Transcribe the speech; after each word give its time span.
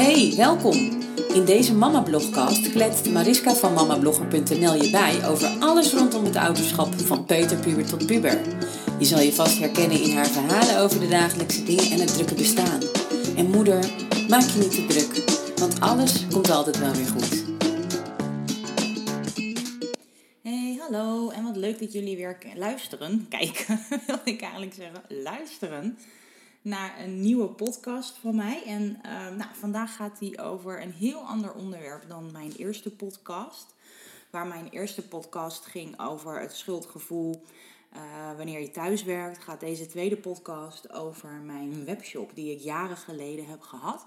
Hey, 0.00 0.32
welkom! 0.36 1.02
In 1.34 1.44
deze 1.44 1.74
Mama 1.74 2.00
Blogcast 2.00 2.70
kletst 2.70 3.10
Mariska 3.10 3.54
van 3.54 3.72
mamablogger.nl 3.72 4.74
je 4.74 4.90
bij 4.90 5.28
over 5.28 5.48
alles 5.58 5.92
rondom 5.92 6.24
het 6.24 6.36
ouderschap 6.36 6.94
van 6.94 7.24
peuterpuber 7.24 7.86
tot 7.86 8.06
puber. 8.06 8.40
Je 8.98 9.04
zal 9.04 9.20
je 9.20 9.32
vast 9.32 9.58
herkennen 9.58 10.02
in 10.02 10.16
haar 10.16 10.26
verhalen 10.26 10.78
over 10.78 11.00
de 11.00 11.08
dagelijkse 11.08 11.64
dingen 11.64 11.90
en 11.90 12.00
het 12.00 12.14
drukke 12.14 12.34
bestaan. 12.34 12.80
En 13.36 13.50
moeder, 13.50 13.84
maak 14.28 14.42
je 14.42 14.58
niet 14.58 14.74
te 14.74 14.86
druk, 14.86 15.30
want 15.58 15.80
alles 15.80 16.26
komt 16.30 16.50
altijd 16.50 16.78
wel 16.78 16.92
weer 16.92 17.06
goed. 17.06 17.44
Hey, 20.42 20.78
hallo 20.80 21.30
en 21.30 21.44
wat 21.44 21.56
leuk 21.56 21.78
dat 21.78 21.92
jullie 21.92 22.16
weer 22.16 22.38
luisteren, 22.54 23.26
kijken 23.28 23.80
wil 24.06 24.20
ik 24.24 24.40
eigenlijk 24.40 24.74
zeggen, 24.74 25.02
luisteren 25.08 25.98
naar 26.62 27.00
een 27.00 27.20
nieuwe 27.20 27.48
podcast 27.48 28.16
van 28.16 28.36
mij. 28.36 28.62
En 28.66 28.82
uh, 28.82 29.12
nou, 29.12 29.50
vandaag 29.52 29.96
gaat 29.96 30.18
die 30.18 30.40
over 30.40 30.82
een 30.82 30.92
heel 30.92 31.20
ander 31.20 31.52
onderwerp 31.52 32.08
dan 32.08 32.32
mijn 32.32 32.52
eerste 32.52 32.90
podcast. 32.90 33.74
Waar 34.30 34.46
mijn 34.46 34.68
eerste 34.68 35.08
podcast 35.08 35.66
ging 35.66 36.00
over 36.00 36.40
het 36.40 36.54
schuldgevoel 36.54 37.42
uh, 37.96 38.36
wanneer 38.36 38.60
je 38.60 38.70
thuis 38.70 39.02
werkt, 39.02 39.38
gaat 39.38 39.60
deze 39.60 39.86
tweede 39.86 40.16
podcast 40.16 40.92
over 40.92 41.30
mijn 41.30 41.84
webshop 41.84 42.30
die 42.34 42.52
ik 42.52 42.60
jaren 42.60 42.96
geleden 42.96 43.46
heb 43.46 43.60
gehad. 43.60 44.06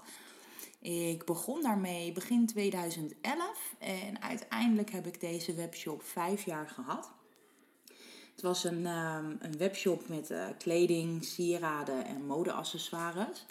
Ik 0.80 1.24
begon 1.24 1.62
daarmee 1.62 2.12
begin 2.12 2.46
2011 2.46 3.74
en 3.78 4.22
uiteindelijk 4.22 4.90
heb 4.90 5.06
ik 5.06 5.20
deze 5.20 5.54
webshop 5.54 6.02
vijf 6.02 6.44
jaar 6.44 6.68
gehad. 6.68 7.10
Het 8.34 8.42
was 8.42 8.64
een, 8.64 8.86
um, 8.86 9.36
een 9.40 9.58
webshop 9.58 10.08
met 10.08 10.30
uh, 10.30 10.46
kleding, 10.58 11.24
sieraden 11.24 12.06
en 12.06 12.26
modeaccessoires. 12.26 13.44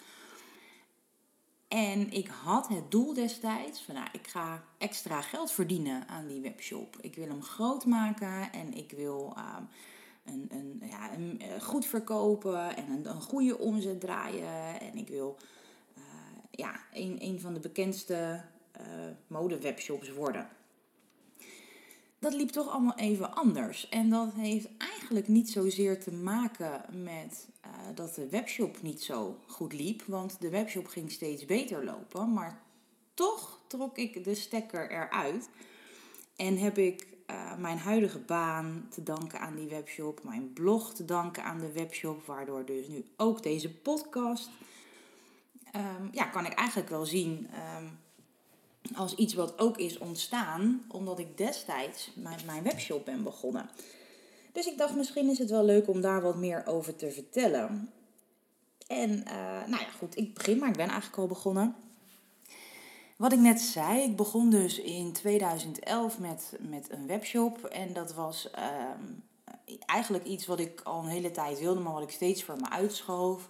En 1.68 2.10
ik 2.10 2.28
had 2.28 2.68
het 2.68 2.90
doel 2.90 3.14
destijds 3.14 3.82
van 3.82 3.94
nou, 3.94 4.08
ik 4.12 4.26
ga 4.26 4.64
extra 4.78 5.20
geld 5.20 5.52
verdienen 5.52 6.08
aan 6.08 6.26
die 6.26 6.40
webshop. 6.40 6.96
Ik 7.00 7.14
wil 7.14 7.28
hem 7.28 7.42
groot 7.42 7.84
maken 7.84 8.52
en 8.52 8.74
ik 8.74 8.92
wil 8.96 9.36
um, 9.36 9.68
een, 10.24 10.48
een, 10.50 10.82
ja, 10.88 11.16
uh, 11.18 11.62
goed 11.62 11.86
verkopen 11.86 12.76
en 12.76 12.90
een, 12.90 13.08
een 13.08 13.22
goede 13.22 13.58
omzet 13.58 14.00
draaien. 14.00 14.80
En 14.80 14.96
ik 14.96 15.08
wil 15.08 15.36
uh, 15.98 16.04
ja, 16.50 16.80
een, 16.92 17.16
een 17.20 17.40
van 17.40 17.54
de 17.54 17.60
bekendste 17.60 18.44
uh, 18.80 18.86
modewebshops 19.26 20.10
worden 20.10 20.48
dat 22.24 22.34
liep 22.34 22.48
toch 22.48 22.68
allemaal 22.68 22.96
even 22.96 23.34
anders. 23.34 23.88
En 23.88 24.10
dat 24.10 24.32
heeft 24.34 24.68
eigenlijk 24.78 25.28
niet 25.28 25.50
zozeer 25.50 26.00
te 26.00 26.12
maken 26.12 27.02
met 27.02 27.48
uh, 27.66 27.70
dat 27.94 28.14
de 28.14 28.28
webshop 28.28 28.82
niet 28.82 29.02
zo 29.02 29.38
goed 29.46 29.72
liep. 29.72 30.02
Want 30.06 30.40
de 30.40 30.48
webshop 30.48 30.86
ging 30.86 31.10
steeds 31.10 31.44
beter 31.44 31.84
lopen. 31.84 32.32
Maar 32.32 32.60
toch 33.14 33.60
trok 33.66 33.98
ik 33.98 34.24
de 34.24 34.34
stekker 34.34 34.90
eruit. 34.90 35.48
En 36.36 36.58
heb 36.58 36.78
ik 36.78 37.06
uh, 37.30 37.56
mijn 37.56 37.78
huidige 37.78 38.18
baan 38.18 38.86
te 38.90 39.02
danken 39.02 39.40
aan 39.40 39.54
die 39.54 39.68
webshop. 39.68 40.20
Mijn 40.22 40.52
blog 40.52 40.94
te 40.94 41.04
danken 41.04 41.44
aan 41.44 41.58
de 41.58 41.72
webshop. 41.72 42.26
Waardoor 42.26 42.64
dus 42.64 42.88
nu 42.88 43.04
ook 43.16 43.42
deze 43.42 43.74
podcast. 43.74 44.50
Um, 45.76 46.08
ja, 46.12 46.24
kan 46.24 46.46
ik 46.46 46.52
eigenlijk 46.52 46.88
wel 46.88 47.06
zien. 47.06 47.48
Um, 47.76 47.98
als 48.94 49.14
iets 49.14 49.34
wat 49.34 49.58
ook 49.58 49.78
is 49.78 49.98
ontstaan 49.98 50.84
omdat 50.88 51.18
ik 51.18 51.38
destijds 51.38 52.10
met 52.14 52.44
mijn 52.46 52.62
webshop 52.62 53.04
ben 53.04 53.22
begonnen. 53.22 53.70
Dus 54.52 54.66
ik 54.66 54.78
dacht, 54.78 54.96
misschien 54.96 55.30
is 55.30 55.38
het 55.38 55.50
wel 55.50 55.64
leuk 55.64 55.88
om 55.88 56.00
daar 56.00 56.22
wat 56.22 56.36
meer 56.36 56.66
over 56.66 56.96
te 56.96 57.10
vertellen. 57.10 57.90
En 58.86 59.10
uh, 59.10 59.66
nou 59.66 59.82
ja, 59.82 59.88
goed, 59.98 60.16
ik 60.16 60.34
begin, 60.34 60.58
maar 60.58 60.68
ik 60.68 60.76
ben 60.76 60.88
eigenlijk 60.88 61.18
al 61.18 61.26
begonnen. 61.26 61.76
Wat 63.16 63.32
ik 63.32 63.38
net 63.38 63.60
zei, 63.60 64.02
ik 64.02 64.16
begon 64.16 64.50
dus 64.50 64.80
in 64.80 65.12
2011 65.12 66.18
met, 66.18 66.52
met 66.60 66.90
een 66.90 67.06
webshop. 67.06 67.64
En 67.64 67.92
dat 67.92 68.14
was 68.14 68.48
uh, 68.58 69.76
eigenlijk 69.86 70.24
iets 70.24 70.46
wat 70.46 70.58
ik 70.58 70.80
al 70.84 71.02
een 71.02 71.08
hele 71.08 71.30
tijd 71.30 71.58
wilde, 71.58 71.80
maar 71.80 71.92
wat 71.92 72.02
ik 72.02 72.10
steeds 72.10 72.44
voor 72.44 72.56
me 72.56 72.70
uitschoof. 72.70 73.48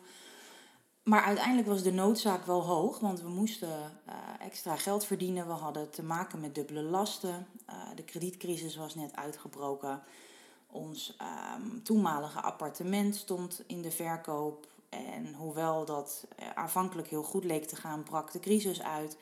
Maar 1.05 1.23
uiteindelijk 1.23 1.69
was 1.69 1.83
de 1.83 1.93
noodzaak 1.93 2.47
wel 2.47 2.63
hoog, 2.63 2.99
want 2.99 3.21
we 3.21 3.29
moesten 3.29 3.69
uh, 4.09 4.15
extra 4.41 4.77
geld 4.77 5.05
verdienen. 5.05 5.47
We 5.47 5.53
hadden 5.53 5.91
te 5.91 6.03
maken 6.03 6.41
met 6.41 6.55
dubbele 6.55 6.83
lasten. 6.83 7.47
Uh, 7.71 7.75
de 7.95 8.03
kredietcrisis 8.03 8.77
was 8.77 8.95
net 8.95 9.17
uitgebroken. 9.17 10.03
Ons 10.67 11.17
um, 11.57 11.83
toenmalige 11.83 12.41
appartement 12.41 13.17
stond 13.17 13.63
in 13.67 13.83
de 13.83 13.91
verkoop. 13.91 14.67
En 14.89 15.35
hoewel 15.35 15.85
dat 15.85 16.27
uh, 16.41 16.51
aanvankelijk 16.55 17.09
heel 17.09 17.23
goed 17.23 17.45
leek 17.45 17.65
te 17.65 17.77
gaan, 17.77 18.03
brak 18.03 18.33
de 18.33 18.41
crisis 18.41 18.83
uit. 18.83 19.17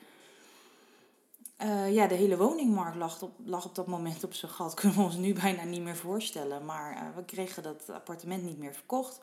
Ja, 1.89 2.07
de 2.07 2.15
hele 2.15 2.37
woningmarkt 2.37 2.97
lag 2.97 3.21
op, 3.21 3.31
lag 3.45 3.65
op 3.65 3.75
dat 3.75 3.87
moment 3.87 4.23
op 4.23 4.33
zijn 4.33 4.51
gat. 4.51 4.73
Kunnen 4.79 4.97
we 4.97 5.03
ons 5.03 5.15
nu 5.15 5.33
bijna 5.33 5.63
niet 5.63 5.81
meer 5.81 5.95
voorstellen. 5.95 6.65
Maar 6.65 7.13
we 7.15 7.25
kregen 7.25 7.63
dat 7.63 7.89
appartement 7.89 8.43
niet 8.43 8.57
meer 8.57 8.73
verkocht. 8.73 9.21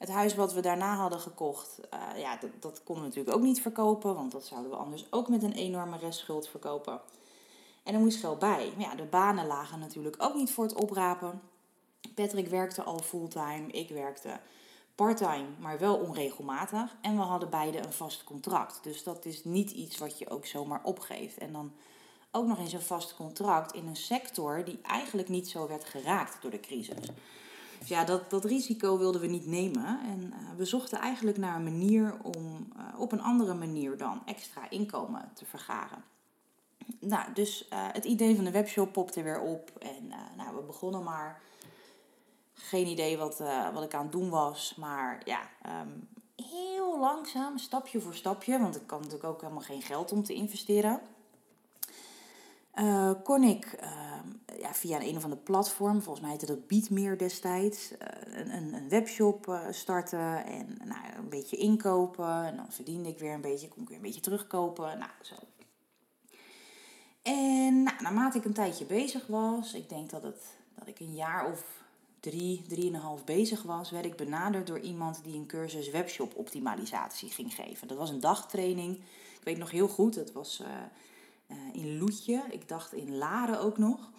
Het 0.00 0.08
huis 0.08 0.34
wat 0.34 0.52
we 0.52 0.60
daarna 0.60 0.94
hadden 0.94 1.20
gekocht, 1.20 1.80
uh, 1.94 2.20
ja, 2.20 2.36
dat, 2.36 2.50
dat 2.60 2.82
konden 2.84 3.04
we 3.04 3.08
natuurlijk 3.08 3.36
ook 3.36 3.42
niet 3.42 3.60
verkopen. 3.60 4.14
Want 4.14 4.32
dat 4.32 4.44
zouden 4.44 4.70
we 4.70 4.76
anders 4.76 5.06
ook 5.10 5.28
met 5.28 5.42
een 5.42 5.52
enorme 5.52 5.98
restschuld 5.98 6.48
verkopen. 6.48 7.00
En 7.82 7.94
er 7.94 8.00
moest 8.00 8.18
geld 8.18 8.38
bij. 8.38 8.72
Maar 8.76 8.86
ja, 8.86 8.94
de 8.94 9.04
banen 9.04 9.46
lagen 9.46 9.78
natuurlijk 9.78 10.16
ook 10.18 10.34
niet 10.34 10.52
voor 10.52 10.64
het 10.64 10.74
oprapen. 10.74 11.40
Patrick 12.14 12.48
werkte 12.48 12.82
al 12.82 12.98
fulltime, 12.98 13.66
ik 13.66 13.88
werkte 13.88 14.40
parttime, 14.94 15.48
maar 15.58 15.78
wel 15.78 15.96
onregelmatig. 15.96 16.96
En 17.00 17.16
we 17.16 17.22
hadden 17.22 17.50
beide 17.50 17.78
een 17.78 17.92
vast 17.92 18.24
contract. 18.24 18.82
Dus 18.82 19.02
dat 19.02 19.24
is 19.24 19.44
niet 19.44 19.70
iets 19.70 19.98
wat 19.98 20.18
je 20.18 20.30
ook 20.30 20.46
zomaar 20.46 20.80
opgeeft. 20.82 21.38
En 21.38 21.52
dan 21.52 21.72
ook 22.30 22.46
nog 22.46 22.58
eens 22.58 22.72
een 22.72 22.80
vast 22.80 23.16
contract 23.16 23.72
in 23.72 23.86
een 23.86 23.96
sector 23.96 24.64
die 24.64 24.78
eigenlijk 24.82 25.28
niet 25.28 25.48
zo 25.48 25.68
werd 25.68 25.84
geraakt 25.84 26.42
door 26.42 26.50
de 26.50 26.60
crisis. 26.60 27.08
Dus 27.80 27.88
ja, 27.88 28.04
dat, 28.04 28.30
dat 28.30 28.44
risico 28.44 28.98
wilden 28.98 29.20
we 29.20 29.26
niet 29.26 29.46
nemen. 29.46 30.00
En 30.00 30.20
uh, 30.22 30.56
we 30.56 30.64
zochten 30.64 30.98
eigenlijk 30.98 31.38
naar 31.38 31.56
een 31.56 31.62
manier 31.62 32.14
om 32.22 32.68
uh, 32.76 33.00
op 33.00 33.12
een 33.12 33.22
andere 33.22 33.54
manier 33.54 33.96
dan 33.96 34.22
extra 34.26 34.70
inkomen 34.70 35.30
te 35.34 35.44
vergaren. 35.44 36.04
Nou, 37.00 37.32
dus 37.32 37.68
uh, 37.72 37.86
het 37.92 38.04
idee 38.04 38.34
van 38.34 38.44
de 38.44 38.50
webshop 38.50 38.92
popte 38.92 39.22
weer 39.22 39.40
op. 39.40 39.70
En 39.78 40.12
nou, 40.36 40.56
we 40.56 40.62
begonnen 40.62 41.02
maar. 41.02 41.40
Geen 42.54 42.86
idee 42.86 43.16
wat, 43.16 43.42
wat 43.74 43.82
ik 43.82 43.94
aan 43.94 44.02
het 44.02 44.12
doen 44.12 44.30
was. 44.30 44.74
Maar 44.76 45.20
ja, 45.24 45.40
um, 45.82 46.08
heel 46.46 46.98
langzaam, 46.98 47.58
stapje 47.58 48.00
voor 48.00 48.14
stapje. 48.14 48.58
Want 48.58 48.76
ik 48.76 48.86
kan 48.86 48.98
natuurlijk 48.98 49.28
ook 49.28 49.40
helemaal 49.40 49.62
geen 49.62 49.82
geld 49.82 50.12
om 50.12 50.22
te 50.22 50.34
investeren. 50.34 51.00
Uh, 52.74 53.12
kon 53.22 53.42
ik 53.42 53.78
uh, 53.82 54.60
ja, 54.60 54.74
via 54.74 55.00
een 55.02 55.16
of 55.16 55.24
andere 55.24 55.42
platform, 55.42 56.02
volgens 56.02 56.20
mij 56.20 56.30
heette 56.30 56.46
dat 56.46 56.66
Beatmeer 56.66 57.18
destijds, 57.18 57.92
uh, 57.92 57.98
een, 58.38 58.74
een, 58.74 58.88
webshop 58.88 59.60
starten 59.70 60.44
en 60.46 60.78
nou, 60.84 61.00
een 61.16 61.28
beetje 61.28 61.56
inkopen. 61.56 62.44
En 62.44 62.56
dan 62.56 62.72
verdiende 62.72 63.08
ik 63.08 63.18
weer 63.18 63.34
een 63.34 63.40
beetje, 63.40 63.68
kon 63.68 63.82
ik 63.82 63.88
weer 63.88 63.96
een 63.96 64.02
beetje 64.02 64.20
terugkopen. 64.20 64.98
Nou, 64.98 65.10
zo. 65.22 65.34
En 67.22 67.82
nou, 67.82 68.02
naarmate 68.02 68.38
ik 68.38 68.44
een 68.44 68.52
tijdje 68.52 68.84
bezig 68.84 69.26
was, 69.26 69.74
ik 69.74 69.88
denk 69.88 70.10
dat, 70.10 70.22
het, 70.22 70.56
dat 70.74 70.88
ik 70.88 71.00
een 71.00 71.14
jaar 71.14 71.50
of 71.50 71.64
drie, 72.20 72.64
drieënhalf 72.68 73.24
bezig 73.24 73.62
was, 73.62 73.90
werd 73.90 74.04
ik 74.04 74.16
benaderd 74.16 74.66
door 74.66 74.80
iemand 74.80 75.20
die 75.24 75.34
een 75.34 75.46
cursus 75.46 75.90
webshop 75.90 76.36
optimalisatie 76.36 77.30
ging 77.30 77.54
geven. 77.54 77.88
Dat 77.88 77.96
was 77.96 78.10
een 78.10 78.20
dagtraining. 78.20 78.96
Ik 79.38 79.44
weet 79.44 79.58
nog 79.58 79.70
heel 79.70 79.88
goed, 79.88 80.14
het 80.14 80.32
was 80.32 80.62
in 81.72 81.98
Loetje. 81.98 82.42
Ik 82.50 82.68
dacht 82.68 82.92
in 82.92 83.16
Laren 83.16 83.60
ook 83.60 83.78
nog. 83.78 84.10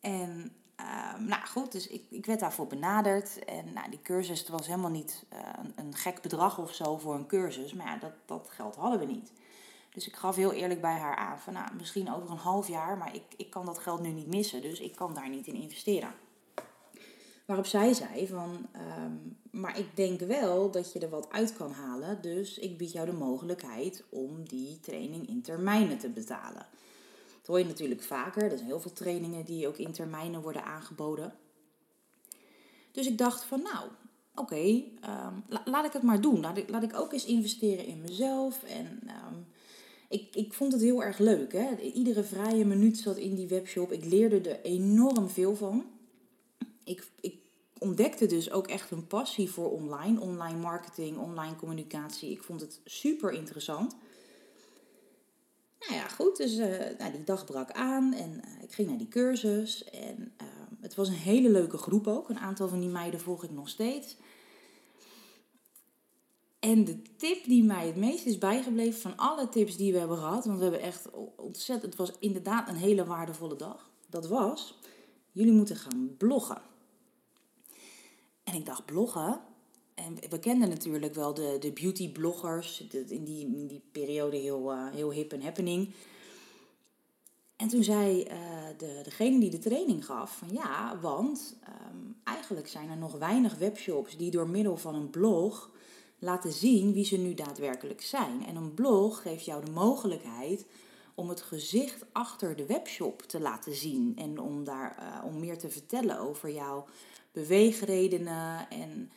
En 0.00 0.52
uh, 0.80 1.18
nou 1.18 1.46
goed, 1.46 1.72
dus 1.72 1.88
ik, 1.88 2.04
ik 2.10 2.26
werd 2.26 2.40
daarvoor 2.40 2.66
benaderd. 2.66 3.44
En 3.44 3.72
nou, 3.72 3.90
die 3.90 4.02
cursus 4.02 4.48
was 4.48 4.66
helemaal 4.66 4.90
niet 4.90 5.24
een, 5.58 5.72
een, 5.76 5.94
gek 5.94 6.22
bedrag 6.22 6.58
of 6.58 6.74
zo 6.74 6.98
voor 6.98 7.14
een 7.14 7.26
cursus. 7.26 7.72
Maar 7.72 7.86
ja, 7.86 7.96
dat, 7.96 8.12
dat 8.26 8.48
geld 8.50 8.76
hadden 8.76 8.98
we 8.98 9.06
niet. 9.06 9.32
Dus 9.94 10.06
ik 10.06 10.16
gaf 10.16 10.36
heel 10.36 10.52
eerlijk 10.52 10.80
bij 10.80 10.98
haar 10.98 11.16
aan 11.16 11.38
van 11.38 11.52
nou, 11.52 11.74
misschien 11.74 12.14
over 12.14 12.30
een 12.30 12.36
half 12.36 12.68
jaar, 12.68 12.96
maar 12.96 13.14
ik, 13.14 13.24
ik 13.36 13.50
kan 13.50 13.66
dat 13.66 13.78
geld 13.78 14.00
nu 14.00 14.08
niet 14.08 14.26
missen. 14.26 14.62
Dus 14.62 14.80
ik 14.80 14.96
kan 14.96 15.14
daar 15.14 15.28
niet 15.28 15.46
in 15.46 15.54
investeren. 15.54 16.12
Waarop 17.50 17.68
zij 17.68 17.94
zei 17.94 18.26
van, 18.26 18.66
um, 19.04 19.36
maar 19.50 19.78
ik 19.78 19.96
denk 19.96 20.20
wel 20.20 20.70
dat 20.70 20.92
je 20.92 20.98
er 20.98 21.08
wat 21.08 21.30
uit 21.30 21.56
kan 21.56 21.72
halen. 21.72 22.22
Dus 22.22 22.58
ik 22.58 22.78
bied 22.78 22.92
jou 22.92 23.06
de 23.06 23.12
mogelijkheid 23.12 24.04
om 24.08 24.48
die 24.48 24.80
training 24.80 25.28
in 25.28 25.42
termijnen 25.42 25.98
te 25.98 26.08
betalen. 26.08 26.66
Dat 27.36 27.46
hoor 27.46 27.58
je 27.58 27.64
natuurlijk 27.64 28.02
vaker. 28.02 28.42
Er 28.42 28.56
zijn 28.56 28.66
heel 28.66 28.80
veel 28.80 28.92
trainingen 28.92 29.44
die 29.44 29.68
ook 29.68 29.76
in 29.76 29.92
termijnen 29.92 30.42
worden 30.42 30.64
aangeboden. 30.64 31.34
Dus 32.92 33.06
ik 33.06 33.18
dacht 33.18 33.44
van 33.44 33.62
nou, 33.62 33.88
oké, 34.34 34.82
la 35.48 35.62
laat 35.64 35.84
ik 35.84 35.92
het 35.92 36.02
maar 36.02 36.20
doen. 36.20 36.40
Laat 36.40 36.56
ik, 36.56 36.68
laat 36.68 36.82
ik 36.82 36.98
ook 36.98 37.12
eens 37.12 37.26
investeren 37.26 37.86
in 37.86 38.00
mezelf. 38.00 38.62
En 38.62 38.86
um, 38.86 39.46
ik, 40.08 40.34
ik 40.34 40.52
vond 40.52 40.72
het 40.72 40.82
heel 40.82 41.02
erg 41.02 41.18
leuk. 41.18 41.52
Hè? 41.52 41.76
Iedere 41.76 42.24
vrije 42.24 42.64
minuut 42.64 42.98
zat 42.98 43.16
in 43.16 43.34
die 43.34 43.48
webshop. 43.48 43.92
Ik 43.92 44.04
leerde 44.04 44.40
er 44.40 44.60
enorm 44.62 45.28
veel 45.28 45.56
van. 45.56 45.84
Ik, 46.84 47.08
ik 47.20 47.39
ontdekte 47.80 48.26
dus 48.26 48.50
ook 48.50 48.66
echt 48.66 48.90
een 48.90 49.06
passie 49.06 49.50
voor 49.50 49.70
online, 49.70 50.20
online 50.20 50.58
marketing, 50.58 51.18
online 51.18 51.56
communicatie. 51.56 52.30
Ik 52.30 52.42
vond 52.42 52.60
het 52.60 52.80
super 52.84 53.32
interessant. 53.32 53.96
Nou 55.80 55.94
ja, 55.94 56.08
goed. 56.08 56.36
Dus 56.36 56.56
uh, 56.56 56.78
nou, 56.98 57.12
die 57.12 57.24
dag 57.24 57.44
brak 57.44 57.70
aan 57.70 58.12
en 58.12 58.30
uh, 58.30 58.62
ik 58.62 58.72
ging 58.72 58.88
naar 58.88 58.98
die 58.98 59.08
cursus. 59.08 59.84
En 59.84 60.32
uh, 60.42 60.48
het 60.80 60.94
was 60.94 61.08
een 61.08 61.14
hele 61.14 61.50
leuke 61.50 61.76
groep 61.76 62.06
ook. 62.06 62.28
Een 62.28 62.38
aantal 62.38 62.68
van 62.68 62.80
die 62.80 62.88
meiden 62.88 63.20
volg 63.20 63.44
ik 63.44 63.50
nog 63.50 63.68
steeds. 63.68 64.16
En 66.58 66.84
de 66.84 67.02
tip 67.16 67.44
die 67.44 67.64
mij 67.64 67.86
het 67.86 67.96
meest 67.96 68.26
is 68.26 68.38
bijgebleven 68.38 69.00
van 69.00 69.16
alle 69.16 69.48
tips 69.48 69.76
die 69.76 69.92
we 69.92 69.98
hebben 69.98 70.16
gehad, 70.16 70.44
want 70.44 70.56
we 70.56 70.62
hebben 70.62 70.82
echt 70.82 71.08
ontzettend, 71.36 71.92
het 71.92 72.08
was 72.08 72.18
inderdaad 72.18 72.68
een 72.68 72.76
hele 72.76 73.04
waardevolle 73.04 73.56
dag. 73.56 73.90
Dat 74.06 74.28
was, 74.28 74.78
jullie 75.32 75.52
moeten 75.52 75.76
gaan 75.76 76.14
bloggen. 76.18 76.62
En 78.50 78.56
ik 78.56 78.66
dacht, 78.66 78.84
bloggen? 78.84 79.40
En 79.94 80.16
we 80.28 80.38
kenden 80.38 80.68
natuurlijk 80.68 81.14
wel 81.14 81.34
de, 81.34 81.56
de 81.60 81.72
beauty 81.72 82.12
bloggers, 82.12 82.86
in 83.08 83.24
die, 83.24 83.44
in 83.44 83.66
die 83.66 83.82
periode 83.92 84.36
heel, 84.36 84.72
uh, 84.72 84.90
heel 84.90 85.12
hip 85.12 85.32
en 85.32 85.42
happening. 85.42 85.94
En 87.56 87.68
toen 87.68 87.84
zei 87.84 88.22
uh, 88.22 88.32
de, 88.78 89.00
degene 89.02 89.40
die 89.40 89.50
de 89.50 89.58
training 89.58 90.04
gaf 90.04 90.36
van 90.36 90.48
ja, 90.52 90.98
want 91.00 91.56
um, 91.92 92.16
eigenlijk 92.24 92.68
zijn 92.68 92.90
er 92.90 92.96
nog 92.96 93.18
weinig 93.18 93.58
webshops 93.58 94.16
die 94.16 94.30
door 94.30 94.48
middel 94.48 94.76
van 94.76 94.94
een 94.94 95.10
blog 95.10 95.70
laten 96.18 96.52
zien 96.52 96.92
wie 96.92 97.04
ze 97.04 97.16
nu 97.16 97.34
daadwerkelijk 97.34 98.02
zijn. 98.02 98.46
En 98.46 98.56
een 98.56 98.74
blog 98.74 99.22
geeft 99.22 99.44
jou 99.44 99.64
de 99.64 99.70
mogelijkheid 99.70 100.66
om 101.20 101.28
het 101.28 101.40
gezicht 101.40 102.04
achter 102.12 102.56
de 102.56 102.66
webshop 102.66 103.22
te 103.22 103.40
laten 103.40 103.74
zien 103.74 104.16
en 104.16 104.38
om 104.38 104.64
daar 104.64 104.96
uh, 105.00 105.24
om 105.24 105.38
meer 105.38 105.58
te 105.58 105.70
vertellen 105.70 106.18
over 106.18 106.50
jouw 106.50 106.86
beweegredenen 107.32 108.68
en 108.70 109.10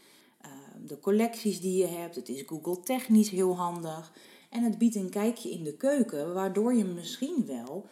uh, 0.45 0.51
de 0.85 1.00
collecties 1.00 1.61
die 1.61 1.77
je 1.77 1.88
hebt. 1.88 2.15
Het 2.15 2.29
is 2.29 2.44
Google 2.45 2.79
technisch 2.79 3.29
heel 3.29 3.55
handig 3.55 4.13
en 4.50 4.63
het 4.63 4.77
biedt 4.77 4.95
een 4.95 5.09
kijkje 5.09 5.50
in 5.50 5.63
de 5.63 5.75
keuken, 5.75 6.33
waardoor 6.33 6.73
je 6.73 6.83
misschien 6.83 7.45
wel 7.45 7.88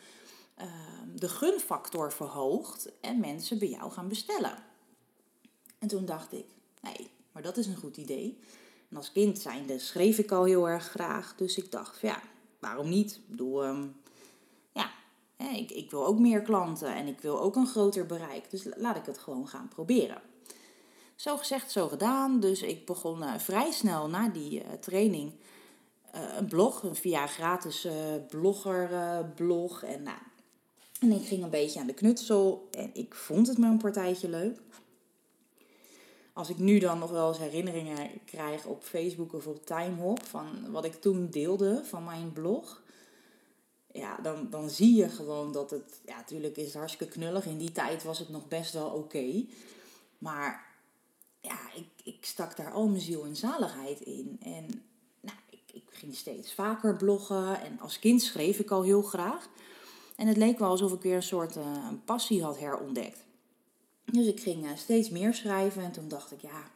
uh, 0.57 0.65
de 1.15 1.29
gunfactor 1.29 2.11
verhoogt 2.11 2.91
en 3.01 3.19
mensen 3.19 3.59
bij 3.59 3.69
jou 3.69 3.91
gaan 3.91 4.07
bestellen. 4.07 4.63
En 5.79 5.87
toen 5.87 6.05
dacht 6.05 6.33
ik, 6.33 6.45
nee, 6.81 7.11
maar 7.31 7.41
dat 7.41 7.57
is 7.57 7.67
een 7.67 7.77
goed 7.77 7.97
idee. 7.97 8.39
En 8.89 8.97
als 8.97 9.11
kind 9.11 9.39
zijnde 9.39 9.79
schreef 9.79 10.17
ik 10.17 10.31
al 10.31 10.43
heel 10.43 10.69
erg 10.69 10.89
graag. 10.89 11.35
Dus 11.35 11.57
ik 11.57 11.71
dacht, 11.71 12.01
ja, 12.01 12.21
waarom 12.59 12.89
niet? 12.89 13.19
Ik 13.31 13.39
um, 13.39 13.95
ik, 15.49 15.71
ik 15.71 15.91
wil 15.91 16.05
ook 16.05 16.19
meer 16.19 16.41
klanten 16.41 16.95
en 16.95 17.07
ik 17.07 17.21
wil 17.21 17.41
ook 17.41 17.55
een 17.55 17.67
groter 17.67 18.05
bereik. 18.05 18.49
Dus 18.49 18.67
laat 18.75 18.95
ik 18.95 19.05
het 19.05 19.17
gewoon 19.17 19.47
gaan 19.47 19.67
proberen. 19.67 20.21
Zo 21.15 21.38
gezegd, 21.38 21.71
zo 21.71 21.88
gedaan. 21.88 22.39
Dus 22.39 22.61
ik 22.61 22.85
begon 22.85 23.23
uh, 23.23 23.38
vrij 23.38 23.71
snel 23.71 24.09
na 24.09 24.29
die 24.29 24.63
uh, 24.63 24.71
training 24.79 25.33
uh, 26.15 26.21
een 26.38 26.47
blog, 26.47 26.83
een 26.83 26.95
via 26.95 27.27
gratis 27.27 27.88
bloggerblog. 28.29 29.83
en, 29.83 30.03
nou, 30.03 30.17
en 30.99 31.11
ik 31.11 31.27
ging 31.27 31.44
een 31.44 31.49
beetje 31.49 31.79
aan 31.79 31.87
de 31.87 31.94
knutsel 31.94 32.67
en 32.71 32.89
ik 32.94 33.15
vond 33.15 33.47
het 33.47 33.57
me 33.57 33.67
een 33.67 33.77
partijtje 33.77 34.29
leuk 34.29 34.59
als 36.33 36.49
ik 36.49 36.57
nu 36.57 36.79
dan 36.79 36.99
nog 36.99 37.11
wel 37.11 37.27
eens 37.27 37.37
herinneringen 37.37 38.09
krijg 38.25 38.65
op 38.65 38.83
Facebook 38.83 39.33
of 39.33 39.47
op 39.47 39.65
Timehop 39.65 40.25
van 40.25 40.71
wat 40.71 40.85
ik 40.85 40.94
toen 40.94 41.29
deelde 41.29 41.81
van 41.83 42.03
mijn 42.03 42.33
blog. 42.33 42.81
Ja, 43.93 44.17
dan, 44.17 44.49
dan 44.49 44.69
zie 44.69 44.95
je 44.95 45.09
gewoon 45.09 45.51
dat 45.51 45.71
het, 45.71 45.99
ja, 46.05 46.15
natuurlijk 46.15 46.57
is 46.57 46.73
hartstikke 46.73 47.13
knullig. 47.13 47.45
In 47.45 47.57
die 47.57 47.71
tijd 47.71 48.03
was 48.03 48.19
het 48.19 48.29
nog 48.29 48.47
best 48.47 48.73
wel 48.73 48.89
oké. 48.89 49.45
Maar 50.17 50.65
ja, 51.39 51.59
ik, 51.75 51.88
ik 52.03 52.25
stak 52.25 52.57
daar 52.57 52.71
al 52.71 52.88
mijn 52.88 53.01
ziel 53.01 53.25
en 53.25 53.35
zaligheid 53.35 53.99
in. 53.99 54.38
En 54.43 54.83
nou, 55.21 55.38
ik, 55.49 55.61
ik 55.73 55.83
ging 55.89 56.15
steeds 56.15 56.53
vaker 56.53 56.95
bloggen. 56.95 57.61
En 57.61 57.79
als 57.79 57.99
kind 57.99 58.21
schreef 58.21 58.59
ik 58.59 58.71
al 58.71 58.83
heel 58.83 59.01
graag. 59.01 59.49
En 60.15 60.27
het 60.27 60.37
leek 60.37 60.59
wel 60.59 60.69
alsof 60.69 60.94
ik 60.94 61.01
weer 61.01 61.15
een 61.15 61.23
soort 61.23 61.57
uh, 61.57 61.85
een 61.89 62.03
passie 62.03 62.44
had 62.44 62.59
herontdekt. 62.59 63.25
Dus 64.05 64.25
ik 64.25 64.39
ging 64.39 64.65
uh, 64.65 64.71
steeds 64.75 65.09
meer 65.09 65.33
schrijven 65.33 65.83
en 65.83 65.91
toen 65.91 66.07
dacht 66.07 66.31
ik, 66.31 66.41
ja, 66.41 66.71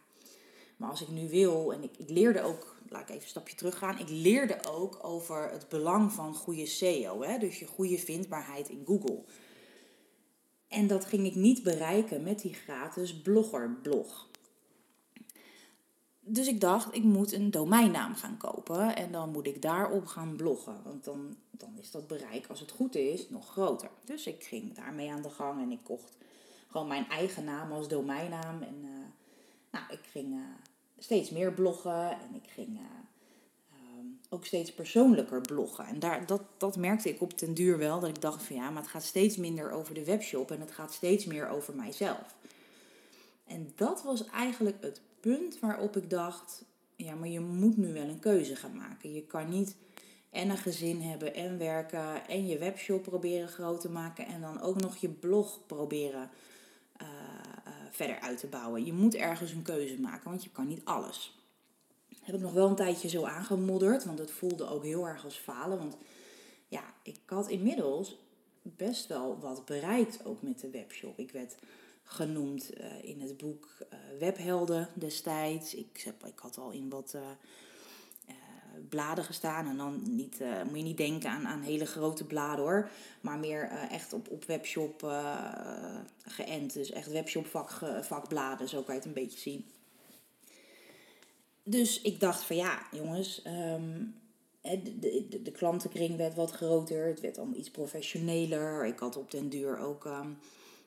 maar 0.77 0.89
als 0.89 1.01
ik 1.01 1.10
nu 1.10 1.30
wil, 1.30 1.74
en 1.74 1.83
ik, 1.83 1.98
ik 1.98 2.10
leerde 2.10 2.42
ook, 2.42 2.75
laat 2.89 3.01
ik 3.01 3.10
even 3.10 3.22
een 3.22 3.27
stapje 3.27 3.56
teruggaan, 3.56 4.00
ik 4.00 4.10
leerde 4.10 4.57
ook 4.69 5.00
over 5.01 5.51
het 5.51 5.69
belang 5.69 6.12
van 6.12 6.36
goede 6.36 6.66
SEO, 6.66 7.22
hè, 7.24 7.38
dus 7.38 7.60
je 7.60 7.68
goede 7.68 7.98
vindbaarheid 7.98 8.69
in 8.69 8.83
Google. 8.86 9.24
En 10.68 10.88
dat 10.88 11.06
ging 11.06 11.25
ik 11.25 11.36
niet 11.36 11.63
bereiken 11.63 12.24
met 12.24 12.42
die 12.42 12.54
gratis 12.54 13.22
bloggerblog. 13.22 14.27
Dus 16.27 16.48
ik 16.48 16.62
dacht, 16.62 16.95
ik 16.95 17.04
moet 17.04 17.31
een 17.31 17.51
domeinnaam 17.51 18.16
gaan 18.16 18.38
kopen 18.38 18.95
en 18.95 19.12
dan 19.12 19.31
moet 19.31 19.48
ik 19.48 19.62
daarop 19.62 20.06
gaan 20.06 20.36
bloggen. 20.36 20.75
Want 20.83 21.04
dan, 21.04 21.36
dan 21.51 21.78
is 21.78 21.92
dat 21.92 22.07
bereik, 22.07 22.48
als 22.48 22.60
het 22.60 22.71
goed 22.71 22.95
is, 22.95 23.30
nog 23.30 23.50
groter. 23.50 23.89
Dus 24.06 24.28
ik 24.28 24.44
ging 24.44 24.75
daarmee 24.75 25.12
aan 25.12 25.21
de 25.21 25.30
gang 25.30 25.62
en 25.62 25.71
ik 25.71 25.83
kocht 25.83 26.18
gewoon 26.68 26.88
mijn 26.88 27.10
eigen 27.10 27.44
naam 27.44 27.71
als 27.71 27.88
domeinnaam. 27.88 28.62
En 28.62 28.75
uh, 28.83 29.05
nou, 29.75 30.00
ik 30.00 30.10
ging 30.12 30.33
uh, 30.33 30.39
steeds 30.98 31.30
meer 31.30 31.54
bloggen 31.54 32.12
en 32.12 32.36
ik 32.36 32.50
ging 32.50 32.80
uh, 32.80 32.81
um, 33.98 34.19
ook 34.30 34.45
steeds 34.45 34.74
persoonlijker 34.74 35.42
bloggen. 35.42 35.86
En 35.86 36.00
daar, 36.00 36.25
dat, 36.25 36.42
dat 36.57 36.77
merkte 36.77 37.10
ik 37.10 37.22
op 37.22 37.39
den 37.39 37.54
duur 37.54 37.77
wel, 37.77 38.00
dat 38.00 38.10
ik 38.10 38.22
dacht 38.22 38.44
van 38.44 38.56
ja, 38.56 38.69
maar 38.69 38.81
het 38.81 38.92
gaat 38.92 39.04
steeds 39.04 39.38
minder 39.38 39.72
over 39.72 39.94
de 39.94 40.06
webshop 40.06 40.51
en 40.51 40.60
het 40.60 40.72
gaat 40.72 40.94
steeds 40.94 41.25
meer 41.25 41.50
over 41.50 41.75
mijzelf. 41.75 42.36
En 43.48 43.72
dat 43.75 44.04
was 44.04 44.25
eigenlijk 44.30 44.77
het 44.81 45.01
punt 45.19 45.60
waarop 45.60 45.98
ik 45.98 46.10
dacht, 46.10 46.63
ja, 46.95 47.16
maar 47.16 47.30
je 47.30 47.39
moet 47.39 47.78
nu 47.78 47.94
wel 47.94 48.07
een 48.07 48.19
keuze 48.19 48.56
gaan 48.56 48.75
maken. 48.75 49.13
Je 49.13 49.25
kan 49.25 49.50
niet 49.50 49.75
en 50.30 50.50
een 50.50 50.57
gezin 50.57 51.01
hebben 51.01 51.33
en 51.33 51.57
werken 51.57 52.28
en 52.28 52.48
je 52.48 52.57
webshop 52.57 53.04
proberen 53.04 53.48
groot 53.48 53.81
te 53.81 53.89
maken 53.89 54.25
en 54.25 54.42
dan 54.42 54.62
ook 54.62 54.81
nog 54.81 54.98
je 54.98 55.10
blog 55.10 55.60
proberen 55.66 56.30
verder 57.95 58.19
uit 58.19 58.39
te 58.39 58.47
bouwen. 58.47 58.86
Je 58.86 58.94
moet 58.94 59.15
ergens 59.15 59.51
een 59.51 59.62
keuze 59.62 60.00
maken, 60.00 60.30
want 60.30 60.44
je 60.44 60.50
kan 60.50 60.68
niet 60.68 60.86
alles. 60.86 61.39
Heb 62.21 62.36
ik 62.36 62.42
nog 62.42 62.53
wel 62.53 62.68
een 62.68 62.75
tijdje 62.75 63.07
zo 63.07 63.24
aangemodderd, 63.24 64.06
want 64.06 64.19
het 64.19 64.31
voelde 64.31 64.68
ook 64.68 64.83
heel 64.83 65.07
erg 65.07 65.24
als 65.24 65.38
falen. 65.38 65.77
Want 65.77 65.97
ja, 66.68 66.83
ik 67.03 67.19
had 67.25 67.50
inmiddels 67.50 68.18
best 68.62 69.07
wel 69.07 69.39
wat 69.39 69.65
bereikt 69.65 70.25
ook 70.25 70.42
met 70.42 70.59
de 70.59 70.69
webshop. 70.69 71.19
Ik 71.19 71.31
werd 71.31 71.56
genoemd 72.03 72.77
uh, 72.77 73.03
in 73.03 73.21
het 73.21 73.38
boek 73.38 73.77
Webhelden 74.19 74.89
destijds. 74.94 75.75
Ik, 75.75 76.01
heb, 76.06 76.25
ik 76.25 76.39
had 76.39 76.57
al 76.57 76.71
in 76.71 76.89
wat 76.89 77.18
bladen 78.89 79.24
gestaan. 79.24 79.68
En 79.68 79.77
dan 79.77 80.01
niet, 80.16 80.42
uh, 80.42 80.63
moet 80.63 80.77
je 80.77 80.83
niet 80.83 80.98
denken 80.98 81.30
aan, 81.30 81.48
aan 81.48 81.62
hele 81.62 81.86
grote 81.86 82.24
bladen 82.24 82.64
hoor. 82.64 82.90
Maar 83.21 83.40
meer 83.40 83.71
uh, 83.71 83.92
echt 83.92 84.14
op, 84.14 84.30
op 84.30 84.45
webshop 84.45 85.04
uh, 85.04 85.95
geënt. 86.26 86.73
Dus 86.73 86.92
echt 86.92 87.11
webshop 87.11 87.47
vak, 87.47 87.69
vakbladen, 88.02 88.69
zo 88.69 88.81
kan 88.81 88.94
je 88.94 88.99
het 88.99 89.09
een 89.09 89.23
beetje 89.23 89.40
zien. 89.40 89.66
Dus 91.64 92.02
ik 92.02 92.19
dacht 92.19 92.44
van 92.44 92.56
ja, 92.56 92.88
jongens, 92.92 93.42
um, 93.47 94.16
de, 94.61 94.99
de, 94.99 95.42
de, 95.42 95.52
klantenkring 95.52 96.18
werd 96.18 96.35
wat 96.35 96.52
groter. 96.52 97.07
Het 97.07 97.19
werd 97.19 97.38
allemaal 97.38 97.57
iets 97.57 97.71
professioneler. 97.71 98.85
Ik 98.85 98.99
had 98.99 99.18
op 99.18 99.31
den 99.31 99.49
duur 99.49 99.78
ook 99.78 100.06
um, 100.06 100.38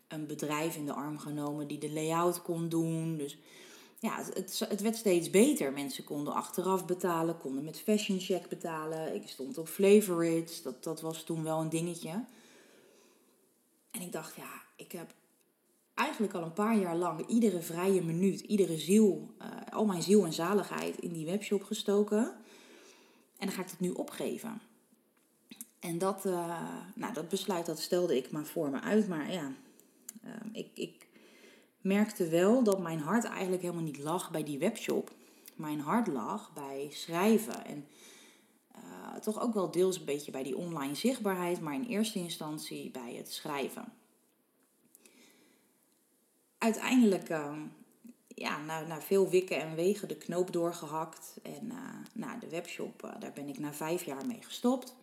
een 0.08 0.26
bedrijf 0.26 0.76
in 0.76 0.86
de 0.86 0.92
arm 0.92 1.18
genomen 1.18 1.66
die 1.66 1.78
de 1.78 1.92
layout 1.92 2.42
kon 2.42 2.68
doen. 2.68 3.16
Dus 3.16 3.38
ja, 3.98 4.16
het, 4.16 4.64
het 4.68 4.80
werd 4.80 4.96
steeds 4.96 5.30
beter. 5.30 5.72
Mensen 5.72 6.04
konden 6.04 6.34
achteraf 6.34 6.86
betalen, 6.86 7.38
konden 7.38 7.64
met 7.64 7.80
Fashion 7.80 8.20
Check 8.20 8.48
betalen. 8.48 9.14
Ik 9.14 9.28
stond 9.28 9.58
op 9.58 9.68
Flavorites, 9.68 10.62
dat, 10.62 10.84
dat 10.84 11.00
was 11.00 11.22
toen 11.22 11.42
wel 11.42 11.60
een 11.60 11.68
dingetje. 11.68 12.24
En 13.90 14.00
ik 14.00 14.12
dacht, 14.12 14.36
ja, 14.36 14.62
ik 14.76 14.92
heb 14.92 15.14
eigenlijk 15.94 16.34
al 16.34 16.42
een 16.42 16.52
paar 16.52 16.78
jaar 16.78 16.96
lang 16.96 17.26
iedere 17.26 17.60
vrije 17.60 18.02
minuut, 18.02 18.40
iedere 18.40 18.78
ziel, 18.78 19.34
uh, 19.42 19.46
al 19.70 19.86
mijn 19.86 20.02
ziel 20.02 20.24
en 20.24 20.32
zaligheid 20.32 20.98
in 20.98 21.12
die 21.12 21.26
webshop 21.26 21.62
gestoken. 21.62 22.24
En 23.38 23.46
dan 23.46 23.50
ga 23.50 23.60
ik 23.62 23.68
dat 23.68 23.80
nu 23.80 23.90
opgeven. 23.90 24.60
En 25.80 25.98
dat, 25.98 26.26
uh, 26.26 26.62
nou, 26.94 27.14
dat 27.14 27.28
besluit 27.28 27.66
dat 27.66 27.78
stelde 27.78 28.16
ik 28.16 28.30
maar 28.30 28.46
voor 28.46 28.70
me 28.70 28.80
uit. 28.80 29.08
Maar 29.08 29.32
ja, 29.32 29.52
uh, 30.24 30.30
ik, 30.52 30.68
ik 30.74 31.07
merkte 31.80 32.28
wel 32.28 32.62
dat 32.62 32.78
mijn 32.78 33.00
hart 33.00 33.24
eigenlijk 33.24 33.62
helemaal 33.62 33.82
niet 33.82 33.98
lag 33.98 34.30
bij 34.30 34.44
die 34.44 34.58
webshop. 34.58 35.10
Mijn 35.54 35.80
hart 35.80 36.06
lag 36.06 36.52
bij 36.54 36.88
schrijven 36.90 37.64
en 37.64 37.86
uh, 38.76 39.14
toch 39.14 39.40
ook 39.40 39.54
wel 39.54 39.70
deels 39.70 39.98
een 39.98 40.04
beetje 40.04 40.30
bij 40.30 40.42
die 40.42 40.56
online 40.56 40.94
zichtbaarheid, 40.94 41.60
maar 41.60 41.74
in 41.74 41.86
eerste 41.86 42.18
instantie 42.18 42.90
bij 42.90 43.14
het 43.14 43.32
schrijven. 43.32 43.92
Uiteindelijk, 46.58 47.30
uh, 47.30 47.52
ja, 48.28 48.58
na, 48.58 48.80
na 48.80 49.00
veel 49.00 49.28
wikken 49.28 49.60
en 49.60 49.74
wegen 49.74 50.08
de 50.08 50.16
knoop 50.16 50.52
doorgehakt 50.52 51.36
en 51.42 51.64
uh, 51.64 51.76
nou, 52.12 52.40
de 52.40 52.48
webshop, 52.48 53.16
daar 53.18 53.32
ben 53.32 53.48
ik 53.48 53.58
na 53.58 53.72
vijf 53.72 54.04
jaar 54.04 54.26
mee 54.26 54.42
gestopt. 54.42 54.94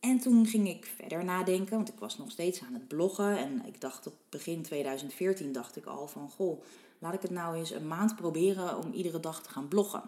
En 0.00 0.18
toen 0.18 0.46
ging 0.46 0.68
ik 0.68 0.84
verder 0.84 1.24
nadenken, 1.24 1.76
want 1.76 1.88
ik 1.88 1.98
was 1.98 2.18
nog 2.18 2.30
steeds 2.30 2.62
aan 2.62 2.74
het 2.74 2.88
bloggen. 2.88 3.38
En 3.38 3.66
ik 3.66 3.80
dacht 3.80 4.06
op 4.06 4.14
begin 4.28 4.62
2014 4.62 5.52
dacht 5.52 5.76
ik 5.76 5.86
al 5.86 6.08
van, 6.08 6.30
goh, 6.30 6.62
laat 6.98 7.14
ik 7.14 7.22
het 7.22 7.30
nou 7.30 7.56
eens 7.56 7.70
een 7.70 7.88
maand 7.88 8.16
proberen 8.16 8.78
om 8.78 8.92
iedere 8.92 9.20
dag 9.20 9.42
te 9.42 9.50
gaan 9.50 9.68
bloggen. 9.68 10.02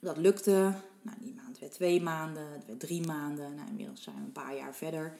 dat 0.00 0.16
lukte. 0.16 0.74
Nou, 1.02 1.16
die 1.20 1.34
maand 1.34 1.58
werd 1.58 1.72
twee 1.72 2.02
maanden, 2.02 2.52
het 2.52 2.66
werd 2.66 2.80
drie 2.80 3.06
maanden. 3.06 3.54
Nou, 3.54 3.68
inmiddels 3.68 4.02
zijn 4.02 4.16
we 4.16 4.22
een 4.22 4.32
paar 4.32 4.56
jaar 4.56 4.74
verder. 4.74 5.18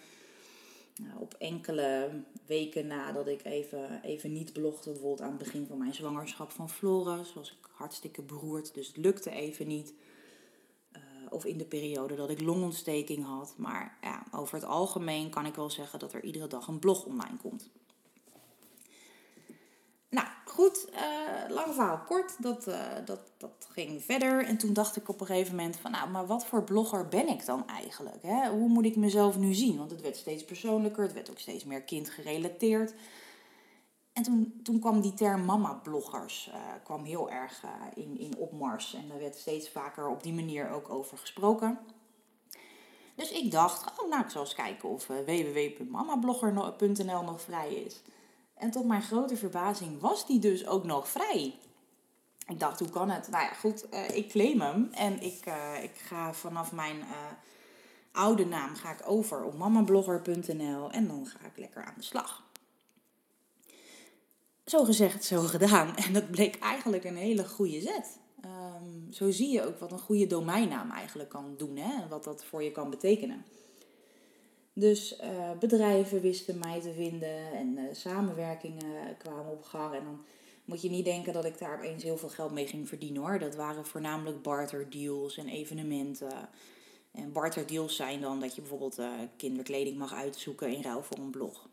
Nou, 1.02 1.20
op 1.20 1.34
enkele 1.34 2.10
weken 2.46 2.86
nadat 2.86 3.26
ik 3.26 3.44
even, 3.44 4.02
even 4.02 4.32
niet 4.32 4.52
blogde, 4.52 4.90
bijvoorbeeld 4.90 5.20
aan 5.20 5.36
het 5.36 5.38
begin 5.38 5.66
van 5.66 5.78
mijn 5.78 5.94
zwangerschap 5.94 6.50
van 6.50 6.70
Floris, 6.70 7.34
was 7.34 7.50
ik 7.50 7.68
hartstikke 7.70 8.22
beroerd. 8.22 8.74
Dus 8.74 8.86
het 8.86 8.96
lukte 8.96 9.30
even 9.30 9.66
niet. 9.66 9.94
Of 11.30 11.44
in 11.44 11.58
de 11.58 11.64
periode 11.64 12.14
dat 12.14 12.30
ik 12.30 12.40
longontsteking 12.40 13.24
had. 13.24 13.54
Maar 13.56 13.98
ja, 14.02 14.22
over 14.32 14.54
het 14.54 14.64
algemeen 14.64 15.30
kan 15.30 15.46
ik 15.46 15.54
wel 15.54 15.70
zeggen 15.70 15.98
dat 15.98 16.12
er 16.12 16.24
iedere 16.24 16.46
dag 16.46 16.66
een 16.66 16.78
blog 16.78 17.04
online 17.04 17.36
komt. 17.36 17.70
Nou, 20.10 20.26
goed, 20.44 20.88
uh, 20.92 21.54
lang 21.54 21.74
verhaal 21.74 21.98
kort, 22.06 22.42
dat, 22.42 22.68
uh, 22.68 22.80
dat, 23.04 23.20
dat 23.36 23.68
ging 23.70 24.04
verder. 24.04 24.44
En 24.44 24.58
toen 24.58 24.72
dacht 24.72 24.96
ik 24.96 25.08
op 25.08 25.20
een 25.20 25.26
gegeven 25.26 25.56
moment 25.56 25.76
van, 25.76 25.90
nou, 25.90 26.10
maar 26.10 26.26
wat 26.26 26.46
voor 26.46 26.64
blogger 26.64 27.08
ben 27.08 27.28
ik 27.28 27.46
dan 27.46 27.66
eigenlijk? 27.66 28.22
Hè? 28.22 28.48
Hoe 28.48 28.68
moet 28.68 28.84
ik 28.84 28.96
mezelf 28.96 29.36
nu 29.36 29.54
zien? 29.54 29.78
Want 29.78 29.90
het 29.90 30.00
werd 30.00 30.16
steeds 30.16 30.44
persoonlijker, 30.44 31.02
het 31.02 31.12
werd 31.12 31.30
ook 31.30 31.38
steeds 31.38 31.64
meer 31.64 31.82
kindgerelateerd. 31.82 32.94
En 34.18 34.24
toen, 34.24 34.60
toen 34.62 34.80
kwam 34.80 35.00
die 35.00 35.14
term 35.14 35.44
mama-bloggers 35.44 36.48
uh, 36.48 36.54
kwam 36.84 37.04
heel 37.04 37.30
erg 37.30 37.62
in, 37.94 38.18
in 38.18 38.36
opmars. 38.36 38.94
En 38.94 39.08
daar 39.08 39.18
werd 39.18 39.36
steeds 39.36 39.70
vaker 39.70 40.08
op 40.08 40.22
die 40.22 40.32
manier 40.32 40.70
ook 40.70 40.90
over 40.90 41.18
gesproken. 41.18 41.78
Dus 43.14 43.30
ik 43.30 43.50
dacht, 43.50 44.00
oh, 44.00 44.08
nou, 44.08 44.22
ik 44.22 44.30
zal 44.30 44.40
eens 44.40 44.54
kijken 44.54 44.88
of 44.88 45.06
www.mamablogger.nl 45.06 47.22
nog 47.22 47.40
vrij 47.40 47.74
is. 47.74 48.02
En 48.54 48.70
tot 48.70 48.86
mijn 48.86 49.02
grote 49.02 49.36
verbazing 49.36 50.00
was 50.00 50.26
die 50.26 50.38
dus 50.38 50.66
ook 50.66 50.84
nog 50.84 51.08
vrij. 51.08 51.54
Ik 52.46 52.60
dacht, 52.60 52.78
hoe 52.78 52.90
kan 52.90 53.10
het? 53.10 53.28
Nou 53.28 53.44
ja, 53.44 53.52
goed, 53.52 53.86
ik 54.14 54.28
claim 54.28 54.60
hem. 54.60 54.88
En 54.92 55.22
ik, 55.22 55.44
ik 55.82 55.94
ga 55.94 56.32
vanaf 56.32 56.72
mijn 56.72 57.04
oude 58.12 58.46
naam 58.46 58.74
ga 58.74 58.90
ik 58.90 59.00
over 59.04 59.44
op 59.44 59.58
mamablogger.nl. 59.58 60.90
En 60.90 61.06
dan 61.06 61.26
ga 61.26 61.38
ik 61.46 61.56
lekker 61.56 61.84
aan 61.84 61.94
de 61.96 62.02
slag. 62.02 62.46
Zo 64.68 64.84
gezegd, 64.84 65.24
zo 65.24 65.40
gedaan. 65.40 65.96
En 65.96 66.12
dat 66.12 66.30
bleek 66.30 66.58
eigenlijk 66.58 67.04
een 67.04 67.16
hele 67.16 67.48
goede 67.48 67.80
zet. 67.80 68.18
Um, 68.44 69.12
zo 69.12 69.30
zie 69.30 69.52
je 69.52 69.66
ook 69.66 69.78
wat 69.78 69.92
een 69.92 69.98
goede 69.98 70.26
domeinnaam 70.26 70.90
eigenlijk 70.90 71.28
kan 71.28 71.54
doen. 71.56 71.76
Hè? 71.76 72.02
En 72.02 72.08
wat 72.08 72.24
dat 72.24 72.44
voor 72.44 72.62
je 72.62 72.72
kan 72.72 72.90
betekenen. 72.90 73.44
Dus 74.72 75.20
uh, 75.20 75.50
bedrijven 75.58 76.20
wisten 76.20 76.58
mij 76.58 76.80
te 76.80 76.92
vinden 76.92 77.52
en 77.52 77.78
uh, 77.78 77.82
samenwerkingen 77.92 79.16
kwamen 79.18 79.52
op 79.52 79.64
gang. 79.64 79.94
En 79.94 80.04
dan 80.04 80.24
moet 80.64 80.82
je 80.82 80.90
niet 80.90 81.04
denken 81.04 81.32
dat 81.32 81.44
ik 81.44 81.58
daar 81.58 81.76
opeens 81.76 82.02
heel 82.02 82.18
veel 82.18 82.28
geld 82.28 82.52
mee 82.52 82.66
ging 82.66 82.88
verdienen 82.88 83.22
hoor. 83.22 83.38
Dat 83.38 83.54
waren 83.54 83.86
voornamelijk 83.86 84.42
barter 84.42 84.90
deals 84.90 85.36
en 85.36 85.48
evenementen. 85.48 86.48
En 87.12 87.32
barter 87.32 87.66
deals 87.66 87.96
zijn 87.96 88.20
dan 88.20 88.40
dat 88.40 88.54
je 88.54 88.60
bijvoorbeeld 88.60 88.98
uh, 88.98 89.10
kinderkleding 89.36 89.98
mag 89.98 90.14
uitzoeken 90.14 90.68
in 90.68 90.82
ruil 90.82 91.02
voor 91.02 91.18
een 91.18 91.30
blog. 91.30 91.67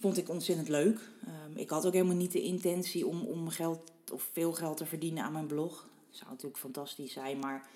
Vond 0.00 0.16
ik 0.16 0.28
ontzettend 0.28 0.68
leuk. 0.68 1.10
Um, 1.28 1.56
ik 1.56 1.70
had 1.70 1.86
ook 1.86 1.92
helemaal 1.92 2.16
niet 2.16 2.32
de 2.32 2.42
intentie 2.42 3.06
om, 3.06 3.22
om 3.22 3.48
geld 3.48 3.92
of 4.12 4.28
veel 4.32 4.52
geld 4.52 4.76
te 4.76 4.86
verdienen 4.86 5.24
aan 5.24 5.32
mijn 5.32 5.46
blog. 5.46 5.88
Dat 6.08 6.16
zou 6.16 6.30
natuurlijk 6.30 6.60
fantastisch 6.60 7.12
zijn, 7.12 7.38
maar 7.38 7.68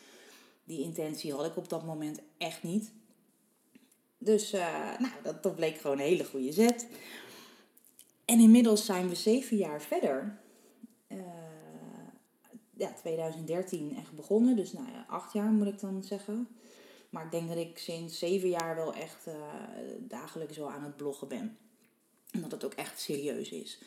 die 0.64 0.82
intentie 0.82 1.32
had 1.32 1.46
ik 1.46 1.56
op 1.56 1.68
dat 1.68 1.84
moment 1.84 2.20
echt 2.38 2.62
niet. 2.62 2.92
Dus 4.18 4.54
uh, 4.54 4.98
nou, 4.98 5.36
dat, 5.40 5.54
bleek 5.54 5.76
gewoon 5.76 5.98
een 5.98 6.04
hele 6.04 6.24
goede 6.24 6.52
zet. 6.52 6.88
En 8.24 8.40
inmiddels 8.40 8.84
zijn 8.84 9.08
we 9.08 9.14
zeven 9.14 9.56
jaar 9.56 9.82
verder. 9.82 10.38
Uh, 11.08 11.18
ja, 12.76 12.92
2013 12.92 13.96
echt 13.96 14.12
begonnen. 14.12 14.56
Dus 14.56 14.72
nou 14.72 14.86
ja, 14.90 15.04
acht 15.08 15.32
jaar 15.32 15.50
moet 15.50 15.66
ik 15.66 15.80
dan 15.80 16.04
zeggen. 16.04 16.48
Maar 17.10 17.24
ik 17.24 17.30
denk 17.30 17.48
dat 17.48 17.58
ik 17.58 17.78
sinds 17.78 18.18
zeven 18.18 18.48
jaar 18.48 18.76
wel 18.76 18.94
echt 18.94 19.26
uh, 19.26 19.34
dagelijks 19.98 20.56
wel 20.56 20.70
aan 20.70 20.84
het 20.84 20.96
bloggen 20.96 21.28
ben. 21.28 21.58
En 22.34 22.40
dat 22.40 22.50
het 22.50 22.64
ook 22.64 22.74
echt 22.74 23.00
serieus 23.00 23.48
is. 23.48 23.78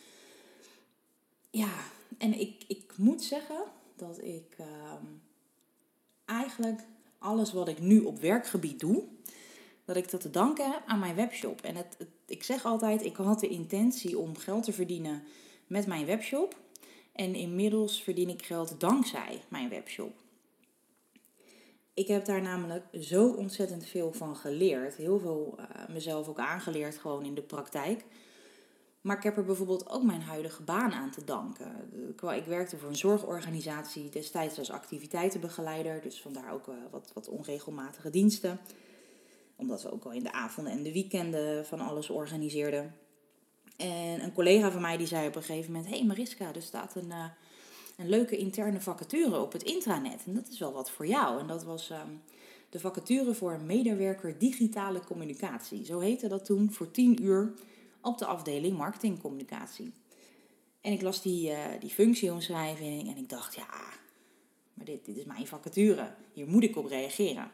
Ja, 1.50 1.74
en 2.18 2.40
ik, 2.40 2.64
ik 2.68 2.94
moet 2.98 3.24
zeggen 3.24 3.64
dat 3.96 4.22
ik 4.22 4.56
uh, 4.60 4.94
eigenlijk 6.26 6.82
alles 7.18 7.54
wat 7.54 7.68
ik 7.68 7.80
nu 7.80 8.00
op 8.00 8.20
werkgebied 8.20 8.80
doe, 8.80 9.04
dat 9.86 9.96
ik 9.96 10.12
dat 10.12 10.22
te 10.22 10.30
danken 10.30 10.72
heb 10.72 10.84
aan 10.86 11.00
mijn 11.00 11.16
webshop. 11.16 11.62
En 11.62 11.76
het, 11.76 11.98
ik 12.26 12.44
zeg 12.44 12.66
altijd, 12.66 13.06
ik 13.06 13.16
had 13.16 13.40
de 13.40 13.48
intentie 13.48 14.18
om 14.18 14.38
geld 14.38 14.64
te 14.64 14.74
verdienen 14.74 15.24
met 15.68 15.88
mijn 15.88 16.06
webshop. 16.06 16.56
En 17.12 17.36
inmiddels 17.36 18.04
verdien 18.04 18.30
ik 18.30 18.46
geld 18.46 18.80
dankzij 18.80 19.42
mijn 19.48 19.70
webshop. 19.70 20.14
Ik 21.94 22.08
heb 22.08 22.26
daar 22.26 22.42
namelijk 22.42 22.86
zo 23.00 23.28
ontzettend 23.28 23.86
veel 23.86 24.14
van 24.14 24.36
geleerd. 24.36 24.96
Heel 24.96 25.20
veel 25.20 25.58
uh, 25.60 25.66
mezelf 25.90 26.28
ook 26.28 26.40
aangeleerd 26.40 26.98
gewoon 26.98 27.26
in 27.26 27.36
de 27.36 27.42
praktijk. 27.42 28.06
Maar 29.08 29.18
ik 29.18 29.24
heb 29.24 29.38
er 29.38 29.46
bijvoorbeeld 29.46 29.90
ook 29.90 30.04
mijn 30.04 30.22
huidige 30.22 30.64
baan 30.64 30.92
aan 30.92 31.12
te 31.12 31.24
danken. 31.24 31.72
Ik 32.36 32.46
werkte 32.46 32.78
voor 32.78 32.90
een 32.90 32.96
zorgorganisatie 32.96 34.10
destijds 34.10 34.58
als 34.58 34.72
activiteitenbegeleider. 34.72 36.02
Dus 36.02 36.22
vandaar 36.22 36.54
ook 36.54 36.68
uh, 36.68 36.76
wat, 36.92 37.12
wat 37.14 37.30
onregelmatige 37.30 38.10
diensten 38.10 38.60
omdat 39.58 39.84
we 39.84 39.92
ook 39.92 40.04
al 40.04 40.12
in 40.12 40.24
de 40.24 40.32
avonden 40.32 40.74
en 40.74 40.84
de 40.84 40.92
weekenden 40.92 41.66
van 41.66 41.80
alles 41.80 42.10
organiseerden. 42.10 42.96
En 43.78 44.24
een 44.24 44.34
collega 44.34 44.72
van 44.72 44.82
mij 44.82 44.98
die 44.98 45.08
zei 45.08 45.28
op 45.28 45.36
een 45.36 45.44
gegeven 45.44 45.72
moment: 45.72 45.90
Hé 45.90 45.98
hey 45.98 46.08
Mariska, 46.08 46.54
er 46.54 46.62
staat 46.62 46.96
een, 46.96 47.08
uh, 47.08 47.26
een 47.98 48.10
leuke 48.10 48.38
interne 48.38 48.82
vacature 48.82 49.40
op 49.40 49.52
het 49.52 49.64
intranet. 49.64 50.24
En 50.26 50.34
dat 50.34 50.48
is 50.48 50.60
wel 50.60 50.74
wat 50.74 50.92
voor 50.92 51.08
jou. 51.08 51.40
En 51.40 51.48
dat 51.48 51.64
was 51.64 51.90
um, 51.90 52.22
de 52.70 52.80
vacature 52.80 53.34
voor 53.34 53.62
medewerker 53.62 54.38
digitale 54.38 55.00
communicatie. 55.00 55.86
Zo 55.86 56.00
heette 56.00 56.28
dat 56.28 56.46
toen 56.46 56.72
voor 56.72 56.92
10 56.92 57.24
uur 57.24 57.54
op 58.08 58.18
de 58.18 58.26
afdeling 58.26 58.78
marketingcommunicatie. 58.78 59.94
En 60.82 60.92
ik 60.92 61.02
las 61.02 61.22
die, 61.22 61.50
uh, 61.50 61.58
die 61.80 61.90
functieomschrijving 61.90 63.10
en 63.10 63.18
ik 63.18 63.30
dacht: 63.30 63.56
Ja, 63.56 63.68
maar 64.74 64.86
dit, 64.86 65.06
dit 65.06 65.18
is 65.18 65.26
mijn 65.26 65.48
vacature. 65.48 66.16
Hier 66.34 66.48
moet 66.48 66.64
ik 66.64 66.76
op 66.76 66.86
reageren. 66.86 67.52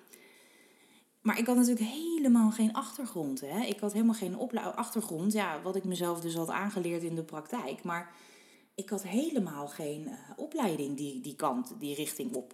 Maar 1.21 1.37
ik 1.37 1.45
had 1.45 1.55
natuurlijk 1.55 1.85
helemaal 1.85 2.51
geen 2.51 2.73
achtergrond. 2.73 3.41
Hè? 3.41 3.59
Ik 3.65 3.79
had 3.79 3.93
helemaal 3.93 4.13
geen 4.13 4.37
achtergrond. 4.75 5.33
Ja, 5.33 5.61
wat 5.61 5.75
ik 5.75 5.83
mezelf 5.83 6.21
dus 6.21 6.35
had 6.35 6.49
aangeleerd 6.49 7.03
in 7.03 7.15
de 7.15 7.23
praktijk. 7.23 7.83
Maar 7.83 8.15
ik 8.75 8.89
had 8.89 9.03
helemaal 9.03 9.67
geen 9.67 10.01
uh, 10.01 10.13
opleiding 10.35 10.97
die, 10.97 11.21
die 11.21 11.35
kant, 11.35 11.75
die 11.79 11.95
richting 11.95 12.33
op. 12.33 12.53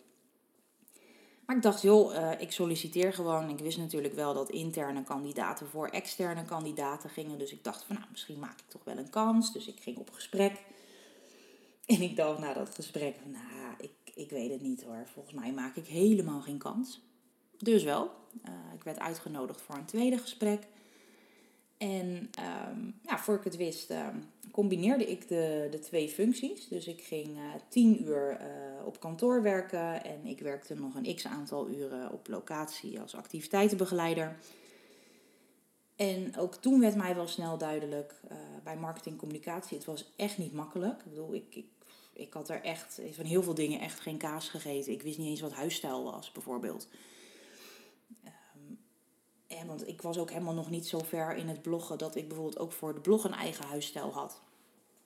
Maar 1.50 1.58
ik 1.58 1.64
dacht, 1.64 1.82
joh, 1.82 2.14
uh, 2.14 2.32
ik 2.38 2.52
solliciteer 2.52 3.14
gewoon. 3.14 3.50
Ik 3.50 3.60
wist 3.60 3.78
natuurlijk 3.78 4.14
wel 4.14 4.34
dat 4.34 4.50
interne 4.50 5.04
kandidaten 5.04 5.68
voor 5.68 5.88
externe 5.88 6.46
kandidaten 6.46 7.10
gingen. 7.10 7.38
Dus 7.40 7.52
ik 7.52 7.64
dacht 7.64 7.84
van, 7.84 7.96
nou, 7.96 8.08
misschien 8.12 8.40
maak 8.40 8.60
ik 8.60 8.68
toch 8.68 8.84
wel 8.84 8.98
een 8.98 9.10
kans. 9.10 9.54
Dus 9.54 9.68
ik 9.68 9.80
ging 9.80 9.98
op 9.98 10.12
gesprek. 10.12 10.54
En 11.86 12.02
ik 12.02 12.16
dacht 12.16 12.40
na 12.40 12.54
dat 12.54 12.76
gesprek, 12.76 13.16
nou, 13.26 13.74
ik, 13.78 13.92
ik 14.16 14.30
weet 14.30 14.52
het 14.52 14.62
niet 14.62 14.84
hoor. 14.84 15.08
Volgens 15.14 15.36
mij 15.36 15.54
maak 15.54 15.76
ik 15.76 15.88
helemaal 15.88 16.42
geen 16.42 16.58
kans. 16.58 17.02
Dus 17.58 17.84
wel. 17.84 18.12
Uh, 18.46 18.74
ik 18.76 18.84
werd 18.84 19.00
uitgenodigd 19.00 19.62
voor 19.62 19.76
een 19.76 19.86
tweede 19.86 20.18
gesprek. 20.18 20.68
En 21.80 22.30
um, 22.70 23.00
ja, 23.04 23.20
voor 23.20 23.36
ik 23.36 23.44
het 23.44 23.56
wist, 23.56 23.92
uh, 23.92 24.08
combineerde 24.52 25.06
ik 25.06 25.28
de, 25.28 25.68
de 25.72 25.80
twee 25.80 26.10
functies. 26.10 26.68
Dus 26.68 26.88
ik 26.88 27.02
ging 27.02 27.28
uh, 27.28 27.44
tien 27.70 28.04
uur 28.04 28.40
op 28.86 29.00
kantoor 29.00 29.42
werken 29.42 30.04
en 30.04 30.26
ik 30.26 30.40
werkte 30.40 30.76
nog 30.76 30.96
een 30.96 31.16
x 31.16 31.26
aantal 31.26 31.70
uren 31.70 32.12
op 32.12 32.28
locatie 32.28 33.00
als 33.00 33.16
activiteitenbegeleider. 33.16 34.38
En 35.96 36.38
ook 36.38 36.56
toen 36.56 36.80
werd 36.80 36.96
mij 36.96 37.16
wel 37.16 37.28
snel 37.28 37.58
duidelijk 37.58 38.14
bij 38.64 38.78
marketingcommunicatie, 38.78 39.78
het 39.78 39.86
was 39.86 40.12
echt 40.16 40.38
niet 40.38 40.54
makkelijk. 40.54 41.00
Ik 41.00 41.10
bedoel, 41.10 41.34
ik, 41.34 41.56
ik, 41.56 41.68
ik 42.14 42.34
had 42.34 42.50
er 42.50 42.62
echt 42.62 43.02
van 43.12 43.26
heel 43.26 43.44
veel 43.44 43.54
dingen 43.54 43.80
echt 43.80 44.00
geen 44.00 44.18
kaas 44.18 44.50
gegeten. 44.50 44.92
Ik 44.92 45.02
wist 45.02 45.18
niet 45.18 45.30
eens 45.30 45.42
wat 45.42 45.54
huisstijl 45.54 46.04
was, 46.04 46.32
bijvoorbeeld. 46.32 46.88
Want 49.68 49.88
ik 49.88 50.02
was 50.02 50.18
ook 50.18 50.30
helemaal 50.30 50.54
nog 50.54 50.70
niet 50.70 50.88
zo 50.88 51.00
ver 51.00 51.36
in 51.36 51.48
het 51.48 51.62
bloggen 51.62 51.98
dat 51.98 52.16
ik 52.16 52.28
bijvoorbeeld 52.28 52.60
ook 52.60 52.72
voor 52.72 52.94
de 52.94 53.00
blog 53.00 53.24
een 53.24 53.34
eigen 53.34 53.66
huisstijl 53.66 54.12
had. 54.12 54.42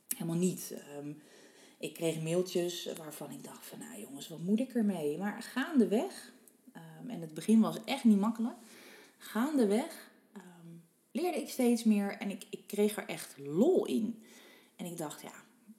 Helemaal 0.07 0.35
niet. 0.35 0.75
Um, 0.97 1.21
ik 1.77 1.93
kreeg 1.93 2.21
mailtjes 2.21 2.89
waarvan 2.97 3.31
ik 3.31 3.43
dacht 3.43 3.65
van, 3.65 3.79
nou 3.79 3.99
jongens, 3.99 4.27
wat 4.27 4.39
moet 4.39 4.59
ik 4.59 4.73
ermee? 4.73 5.17
Maar 5.17 5.41
gaandeweg, 5.41 6.33
um, 6.75 7.09
en 7.09 7.21
het 7.21 7.33
begin 7.33 7.59
was 7.59 7.83
echt 7.85 8.03
niet 8.03 8.19
makkelijk, 8.19 8.55
gaandeweg 9.17 10.11
um, 10.37 10.83
leerde 11.11 11.37
ik 11.37 11.49
steeds 11.49 11.83
meer 11.83 12.17
en 12.17 12.29
ik, 12.29 12.45
ik 12.49 12.67
kreeg 12.67 12.97
er 12.97 13.07
echt 13.07 13.35
lol 13.37 13.85
in. 13.85 14.23
En 14.75 14.85
ik 14.85 14.97
dacht, 14.97 15.21
ja, 15.21 15.33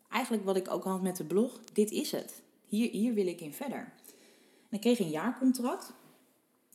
eigenlijk 0.09 0.45
wat 0.45 0.57
ik 0.57 0.71
ook 0.71 0.85
had 0.85 1.03
met 1.03 1.17
de 1.17 1.25
blog, 1.25 1.61
dit 1.73 1.91
is 1.91 2.11
het. 2.11 2.43
Hier, 2.67 2.91
hier 2.91 3.15
wil 3.15 3.27
ik 3.27 3.41
in 3.41 3.53
verder. 3.53 3.93
En 4.69 4.77
ik 4.77 4.81
kreeg 4.81 4.99
een 4.99 5.11
jaarcontract. 5.11 5.93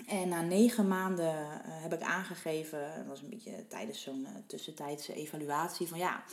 En 0.08 0.30
na 0.30 0.42
negen 0.42 0.88
maanden 0.88 1.34
uh, 1.36 1.58
heb 1.66 1.94
ik 1.94 2.02
aangegeven, 2.02 2.92
dat 2.98 3.06
was 3.08 3.22
een 3.22 3.30
beetje 3.30 3.68
tijdens 3.68 4.02
zo'n 4.02 4.22
uh, 4.22 4.30
tussentijdse 4.48 5.14
evaluatie, 5.14 5.88
van 5.88 5.98
ja, 5.98 6.24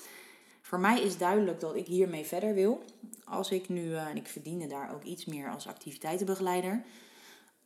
Voor 0.60 0.80
mij 0.80 1.00
is 1.00 1.18
duidelijk 1.18 1.60
dat 1.60 1.74
ik 1.74 1.86
hiermee 1.86 2.24
verder 2.24 2.54
wil. 2.54 2.82
Als 3.24 3.50
ik 3.50 3.68
nu, 3.68 3.84
uh, 3.84 4.06
en 4.06 4.16
ik 4.16 4.26
verdiende 4.26 4.66
daar 4.66 4.94
ook 4.94 5.02
iets 5.02 5.24
meer 5.24 5.50
als 5.50 5.66
activiteitenbegeleider. 5.66 6.84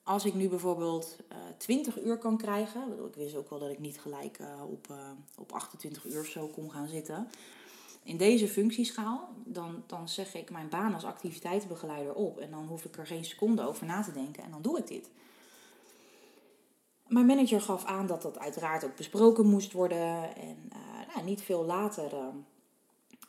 Als 0.02 0.24
ik 0.24 0.34
nu 0.34 0.48
bijvoorbeeld 0.48 1.16
eh, 1.28 1.36
20 1.56 2.02
uur 2.02 2.18
kan 2.18 2.36
krijgen. 2.36 2.82
Ik 3.06 3.14
wist 3.14 3.34
ook 3.34 3.50
wel 3.50 3.58
dat 3.58 3.70
ik 3.70 3.78
niet 3.78 4.00
gelijk 4.00 4.38
op, 4.70 4.94
op 5.36 5.52
28 5.52 6.04
uur 6.04 6.20
of 6.20 6.26
zo 6.26 6.46
kon 6.46 6.70
gaan 6.70 6.88
zitten. 6.88 7.28
In 8.02 8.16
deze 8.16 8.48
functieschaal, 8.48 9.28
dan, 9.44 9.82
dan 9.86 10.08
zeg 10.08 10.34
ik 10.34 10.50
mijn 10.50 10.68
baan 10.68 10.94
als 10.94 11.04
activiteitenbegeleider 11.04 12.14
op. 12.14 12.38
En 12.38 12.50
dan 12.50 12.66
hoef 12.66 12.84
ik 12.84 12.96
er 12.96 13.06
geen 13.06 13.24
seconde 13.24 13.62
over 13.62 13.86
na 13.86 14.02
te 14.02 14.12
denken 14.12 14.42
en 14.42 14.50
dan 14.50 14.62
doe 14.62 14.78
ik 14.78 14.86
dit. 14.86 15.10
Mijn 17.10 17.26
manager 17.26 17.60
gaf 17.60 17.84
aan 17.84 18.06
dat 18.06 18.22
dat 18.22 18.38
uiteraard 18.38 18.84
ook 18.84 18.96
besproken 18.96 19.46
moest 19.46 19.72
worden. 19.72 20.36
En 20.36 20.56
nou, 21.14 21.24
niet 21.24 21.42
veel 21.42 21.64
later 21.64 22.12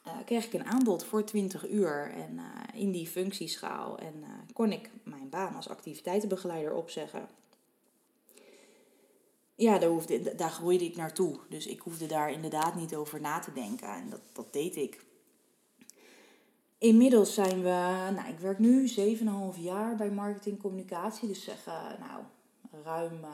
uh, 0.07 0.13
kreeg 0.25 0.45
ik 0.45 0.53
een 0.53 0.65
aanbod 0.65 1.05
voor 1.05 1.23
20 1.23 1.69
uur 1.69 2.11
en, 2.11 2.33
uh, 2.33 2.81
in 2.81 2.91
die 2.91 3.07
functieschaal. 3.07 3.97
En 3.97 4.23
kon 4.53 4.71
ik 4.71 4.89
mijn 5.03 5.29
baan 5.29 5.55
als 5.55 5.69
activiteitenbegeleider 5.69 6.73
opzeggen. 6.73 7.27
Ja, 9.55 9.77
daar, 9.77 9.89
hoefde, 9.89 10.35
daar 10.35 10.49
groeide 10.49 10.85
ik 10.85 10.95
naartoe. 10.95 11.39
Dus 11.49 11.67
ik 11.67 11.79
hoefde 11.79 12.05
daar 12.05 12.31
inderdaad 12.31 12.75
niet 12.75 12.95
over 12.95 13.21
na 13.21 13.39
te 13.39 13.53
denken. 13.53 13.87
En 13.87 14.09
dat, 14.09 14.21
dat 14.33 14.53
deed 14.53 14.75
ik. 14.75 15.05
Inmiddels 16.77 17.33
zijn 17.33 17.61
we, 17.61 18.09
nou, 18.15 18.29
ik 18.29 18.39
werk 18.39 18.59
nu 18.59 18.89
7,5 18.89 19.59
jaar 19.59 19.95
bij 19.95 20.11
marketingcommunicatie. 20.11 21.27
Dus 21.27 21.43
zeg, 21.43 21.65
nou, 21.99 22.23
ruim 22.83 23.25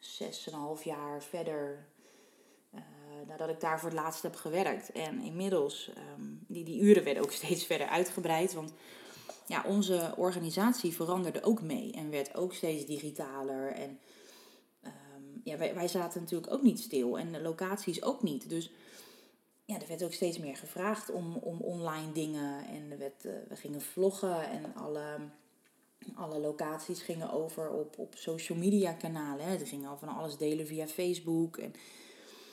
6,5 0.00 0.82
jaar 0.84 1.22
verder 1.22 1.86
uh, 2.74 2.80
nadat 3.28 3.48
ik 3.48 3.60
daar 3.60 3.80
voor 3.80 3.88
het 3.88 3.98
laatst 3.98 4.22
heb 4.22 4.34
gewerkt. 4.34 4.92
En 4.92 5.20
inmiddels, 5.20 5.90
um, 6.18 6.44
die, 6.48 6.64
die 6.64 6.80
uren 6.80 7.04
werden 7.04 7.22
ook 7.22 7.32
steeds 7.42 7.64
verder 7.64 7.86
uitgebreid. 7.86 8.52
Want 8.52 8.72
ja, 9.46 9.64
onze 9.66 10.14
organisatie 10.16 10.94
veranderde 10.94 11.42
ook 11.42 11.62
mee 11.62 11.92
en 11.92 12.10
werd 12.10 12.34
ook 12.34 12.54
steeds 12.54 12.86
digitaler. 12.86 13.72
En 13.72 13.98
um, 14.84 15.40
ja, 15.44 15.56
wij, 15.56 15.74
wij 15.74 15.88
zaten 15.88 16.20
natuurlijk 16.20 16.52
ook 16.52 16.62
niet 16.62 16.80
stil 16.80 17.18
en 17.18 17.32
de 17.32 17.40
locaties 17.40 18.02
ook 18.02 18.22
niet. 18.22 18.48
Dus 18.48 18.70
ja, 19.64 19.80
er 19.80 19.88
werd 19.88 20.04
ook 20.04 20.12
steeds 20.12 20.38
meer 20.38 20.56
gevraagd 20.56 21.10
om, 21.10 21.36
om 21.36 21.60
online 21.60 22.12
dingen. 22.12 22.66
En 22.66 22.90
er 22.90 22.98
werd, 22.98 23.24
uh, 23.24 23.32
we 23.48 23.56
gingen 23.56 23.80
vloggen 23.80 24.50
en 24.50 24.74
alle, 24.74 25.18
alle 26.14 26.38
locaties 26.38 27.02
gingen 27.02 27.32
over 27.32 27.70
op, 27.70 27.98
op 27.98 28.14
social 28.14 28.58
media 28.58 28.92
kanalen. 28.92 29.44
Hè. 29.44 29.56
Er 29.56 29.66
gingen 29.66 29.88
al 29.88 29.98
van 29.98 30.08
alles 30.08 30.36
delen 30.36 30.66
via 30.66 30.86
Facebook 30.86 31.56
en 31.56 31.72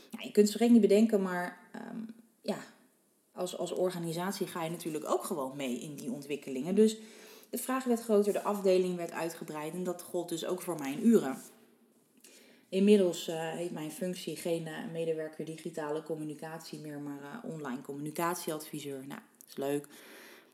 je 0.10 0.32
kunt 0.32 0.36
het 0.36 0.50
streng 0.50 0.72
niet 0.72 0.82
bedenken, 0.82 1.22
maar 1.22 1.60
ehm, 1.72 2.02
ja, 2.42 2.58
als, 3.32 3.58
als 3.58 3.72
organisatie 3.72 4.48
ga 4.48 4.64
je 4.64 4.70
natuurlijk 4.70 5.10
ook 5.10 5.24
gewoon 5.24 5.56
mee 5.56 5.80
in 5.80 5.96
die 5.96 6.12
ontwikkelingen. 6.12 6.76
Dus 6.76 6.98
de 7.50 7.58
vraag 7.58 7.84
werd 7.84 8.02
groter, 8.02 8.34
de 8.34 8.44
afdeling 8.44 8.96
werd 8.96 9.12
uitgebreid 9.12 9.74
en 9.74 9.84
dat 9.84 10.02
gold 10.02 10.30
dus 10.30 10.46
ook 10.46 10.62
voor 10.62 10.80
mijn 10.80 11.08
uren. 11.08 11.38
Inmiddels 12.70 13.28
uh, 13.28 13.52
heet 13.52 13.72
mijn 13.72 13.92
functie 13.92 14.36
geen 14.36 14.68
uh, 14.68 14.92
medewerker 14.92 15.46
digitale 15.46 16.04
communicatie 16.04 16.80
meer, 16.80 17.00
maar 17.00 17.22
uh, 17.22 17.52
online 17.52 17.82
communicatieadviseur. 17.82 19.08
Nou, 19.08 19.22
is 19.48 19.56
leuk. 19.56 19.88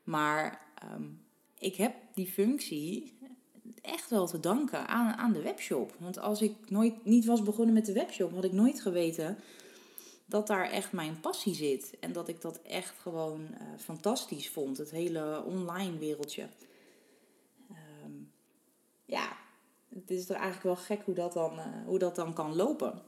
Maar 0.04 0.62
um, 0.94 1.25
ik 1.60 1.76
heb 1.76 1.96
die 2.14 2.28
functie 2.28 3.18
echt 3.82 4.10
wel 4.10 4.28
te 4.28 4.40
danken 4.40 4.88
aan, 4.88 5.14
aan 5.14 5.34
de 5.34 5.42
webshop. 5.42 5.96
Want 6.00 6.20
als 6.20 6.42
ik 6.42 6.70
nooit 6.70 7.06
niet 7.06 7.26
was 7.26 7.44
begonnen 7.44 7.74
met 7.74 7.86
de 7.86 7.94
webshop, 7.94 8.34
had 8.34 8.44
ik 8.44 8.52
nooit 8.52 8.82
geweten 8.82 9.38
dat 10.26 10.48
daar 10.48 10.70
echt 10.70 10.92
mijn 10.92 11.20
passie 11.20 11.56
zit. 11.56 11.98
En 12.00 12.14
dat 12.14 12.28
ik 12.28 12.42
dat 12.42 12.62
echt 12.62 13.00
gewoon 13.00 13.42
uh, 13.42 13.58
fantastisch 13.78 14.50
vond, 14.50 14.78
het 14.78 14.92
hele 14.92 15.44
online 15.46 15.98
wereldje. 15.98 16.48
Um, 18.04 18.32
ja, 19.06 19.38
het 19.90 20.12
is 20.12 20.26
toch 20.26 20.38
eigenlijk 20.38 20.66
wel 20.66 20.86
gek 20.86 21.06
hoe 21.06 21.16
dat 21.16 21.34
dan, 21.34 21.54
uh, 21.54 21.66
hoe 21.86 22.00
dat 22.00 22.16
dan 22.16 22.34
kan 22.34 22.56
lopen. 22.56 23.02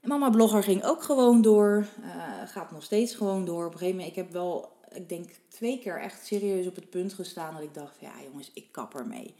En 0.00 0.08
mama 0.08 0.30
blogger 0.30 0.62
ging 0.62 0.84
ook 0.84 1.02
gewoon 1.02 1.42
door, 1.42 1.86
uh, 2.00 2.42
gaat 2.44 2.70
nog 2.70 2.82
steeds 2.82 3.14
gewoon 3.14 3.44
door. 3.44 3.66
Op 3.66 3.72
een 3.72 3.78
gegeven 3.78 3.96
moment, 3.96 4.16
ik 4.16 4.22
heb 4.22 4.32
wel 4.32 4.75
ik 4.94 5.08
denk 5.08 5.30
twee 5.48 5.78
keer 5.78 6.00
echt 6.00 6.26
serieus 6.26 6.66
op 6.66 6.74
het 6.74 6.90
punt 6.90 7.12
gestaan 7.12 7.54
dat 7.54 7.62
ik 7.62 7.74
dacht, 7.74 8.00
ja 8.00 8.12
jongens, 8.22 8.50
ik 8.54 8.66
kap 8.70 8.94
ermee. 8.94 9.34